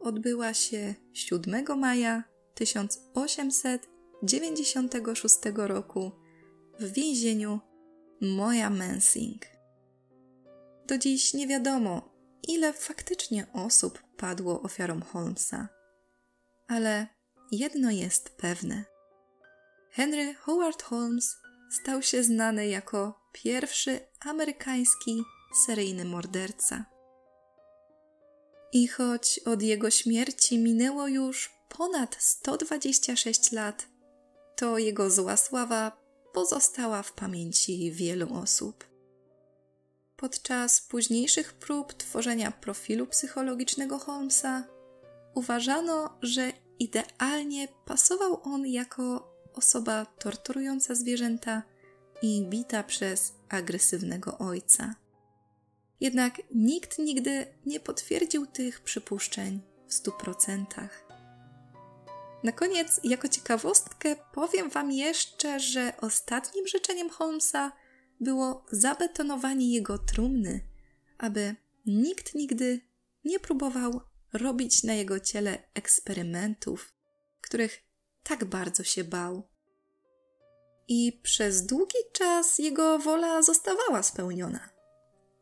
odbyła 0.00 0.54
się 0.54 0.94
7 1.12 1.78
maja 1.78 2.24
1896 2.54 5.38
roku 5.54 6.10
w 6.80 6.92
więzieniu 6.92 7.60
Moja 8.20 8.70
Mensing. 8.70 9.42
Do 10.86 10.98
dziś 10.98 11.34
nie 11.34 11.46
wiadomo, 11.46 12.14
ile 12.48 12.72
faktycznie 12.72 13.46
osób 13.52 14.02
padło 14.16 14.62
ofiarą 14.62 15.00
Holmesa, 15.00 15.68
ale 16.74 17.06
jedno 17.52 17.90
jest 17.90 18.30
pewne. 18.30 18.84
Henry 19.90 20.34
Howard 20.34 20.82
Holmes 20.82 21.36
stał 21.70 22.02
się 22.02 22.24
znany 22.24 22.66
jako 22.66 23.20
pierwszy 23.32 24.00
amerykański 24.20 25.22
seryjny 25.66 26.04
morderca. 26.04 26.84
I 28.72 28.88
choć 28.88 29.40
od 29.44 29.62
jego 29.62 29.90
śmierci 29.90 30.58
minęło 30.58 31.08
już 31.08 31.50
ponad 31.68 32.16
126 32.18 33.52
lat, 33.52 33.86
to 34.56 34.78
jego 34.78 35.10
zła 35.10 35.36
sława 35.36 35.92
pozostała 36.32 37.02
w 37.02 37.12
pamięci 37.12 37.92
wielu 37.92 38.34
osób. 38.34 38.84
Podczas 40.16 40.80
późniejszych 40.80 41.52
prób 41.52 41.94
tworzenia 41.94 42.50
profilu 42.50 43.06
psychologicznego 43.06 43.98
Holmesa 43.98 44.64
uważano, 45.34 46.18
że 46.22 46.52
idealnie 46.78 47.68
pasował 47.84 48.40
on 48.42 48.66
jako 48.66 49.34
osoba 49.54 50.06
torturująca 50.06 50.94
zwierzęta 50.94 51.62
i 52.22 52.46
bita 52.48 52.82
przez 52.82 53.32
agresywnego 53.48 54.38
ojca. 54.38 54.94
Jednak 56.00 56.42
nikt 56.54 56.98
nigdy 56.98 57.46
nie 57.66 57.80
potwierdził 57.80 58.46
tych 58.46 58.80
przypuszczeń 58.80 59.60
w 59.86 59.94
stu 59.94 60.12
procentach. 60.12 61.04
Na 62.44 62.52
koniec, 62.52 63.00
jako 63.04 63.28
ciekawostkę, 63.28 64.16
powiem 64.32 64.70
Wam 64.70 64.92
jeszcze, 64.92 65.60
że 65.60 65.92
ostatnim 66.00 66.66
życzeniem 66.66 67.10
Holmesa 67.10 67.72
było 68.20 68.66
zabetonowanie 68.70 69.72
jego 69.72 69.98
trumny, 69.98 70.60
aby 71.18 71.56
nikt 71.86 72.34
nigdy 72.34 72.80
nie 73.24 73.40
próbował 73.40 74.00
robić 74.34 74.82
na 74.82 74.94
jego 74.94 75.20
ciele 75.20 75.58
eksperymentów, 75.74 76.94
których 77.40 77.82
tak 78.22 78.44
bardzo 78.44 78.84
się 78.84 79.04
bał. 79.04 79.48
I 80.88 81.20
przez 81.22 81.66
długi 81.66 81.98
czas 82.12 82.58
jego 82.58 82.98
wola 82.98 83.42
zostawała 83.42 84.02
spełniona, 84.02 84.68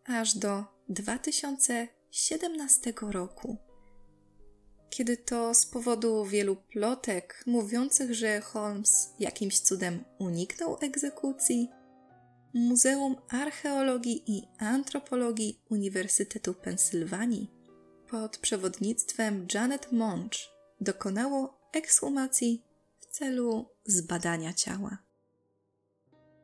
aż 0.05 0.35
do 0.35 0.65
2017 0.89 2.93
roku 3.01 3.73
kiedy 4.97 5.17
to 5.17 5.55
z 5.55 5.67
powodu 5.67 6.25
wielu 6.25 6.57
plotek 6.57 7.43
mówiących, 7.47 8.15
że 8.15 8.41
Holmes 8.41 9.15
jakimś 9.19 9.61
cudem 9.61 10.05
uniknął 10.19 10.79
egzekucji, 10.81 11.71
Muzeum 12.55 13.17
Archeologii 13.29 14.23
i 14.27 14.43
Antropologii 14.59 15.61
Uniwersytetu 15.71 16.55
Pensylwanii 16.55 17.51
pod 18.13 18.39
przewodnictwem 18.39 19.47
Janet 19.55 19.93
Monch 19.93 20.33
dokonało 20.81 21.59
ekshumacji 21.73 22.65
w 23.01 23.07
celu 23.07 23.67
zbadania 23.85 24.53
ciała. 24.53 24.99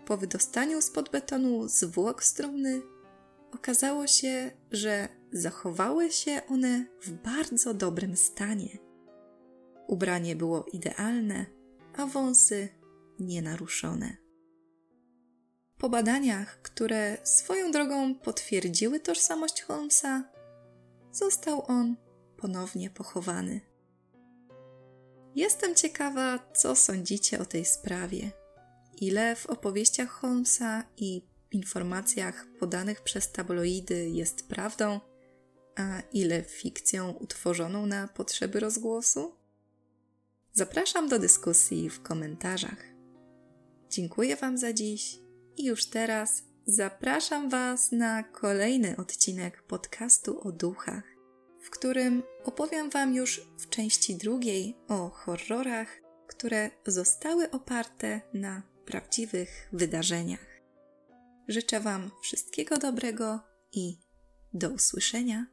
Po 0.06 0.16
wydostaniu 0.16 0.82
spod 0.82 1.10
betonu 1.10 1.68
zwłok 1.68 2.24
strumny 2.24 2.82
okazało 3.54 4.06
się, 4.06 4.50
że 4.70 5.08
zachowały 5.32 6.12
się 6.12 6.40
one 6.48 6.86
w 7.02 7.10
bardzo 7.10 7.74
dobrym 7.74 8.16
stanie. 8.16 8.78
Ubranie 9.86 10.36
było 10.36 10.66
idealne, 10.72 11.46
a 11.96 12.06
wąsy 12.06 12.68
nienaruszone. 13.18 14.16
Po 15.78 15.88
badaniach, 15.88 16.62
które 16.62 17.16
swoją 17.24 17.70
drogą 17.70 18.14
potwierdziły 18.14 19.00
tożsamość 19.00 19.62
Holmesa, 19.62 20.37
został 21.12 21.64
on 21.66 21.96
ponownie 22.36 22.90
pochowany. 22.90 23.60
Jestem 25.34 25.74
ciekawa, 25.74 26.38
co 26.54 26.76
sądzicie 26.76 27.38
o 27.38 27.44
tej 27.44 27.64
sprawie. 27.64 28.30
Ile 29.00 29.36
w 29.36 29.46
opowieściach 29.46 30.10
Holmesa 30.10 30.84
i 30.96 31.22
informacjach 31.52 32.46
podanych 32.58 33.00
przez 33.00 33.32
tabloidy 33.32 34.08
jest 34.08 34.48
prawdą, 34.48 35.00
a 35.76 36.00
ile 36.12 36.42
fikcją 36.42 37.10
utworzoną 37.10 37.86
na 37.86 38.08
potrzeby 38.08 38.60
rozgłosu? 38.60 39.34
Zapraszam 40.52 41.08
do 41.08 41.18
dyskusji 41.18 41.90
w 41.90 42.02
komentarzach. 42.02 42.84
Dziękuję 43.90 44.36
Wam 44.36 44.58
za 44.58 44.72
dziś 44.72 45.18
i 45.56 45.64
już 45.64 45.86
teraz 45.86 46.42
zapraszam 46.68 47.48
Was 47.48 47.92
na 47.92 48.22
kolejny 48.22 48.96
odcinek 48.96 49.62
podcastu 49.62 50.40
o 50.40 50.52
duchach, 50.52 51.04
w 51.62 51.70
którym 51.70 52.22
opowiem 52.44 52.90
Wam 52.90 53.14
już 53.14 53.40
w 53.58 53.68
części 53.68 54.16
drugiej 54.16 54.76
o 54.88 55.08
horrorach, 55.08 55.88
które 56.26 56.70
zostały 56.86 57.50
oparte 57.50 58.20
na 58.34 58.62
prawdziwych 58.84 59.68
wydarzeniach. 59.72 60.60
Życzę 61.48 61.80
Wam 61.80 62.10
wszystkiego 62.22 62.76
dobrego 62.76 63.40
i 63.72 63.98
do 64.52 64.70
usłyszenia 64.70 65.46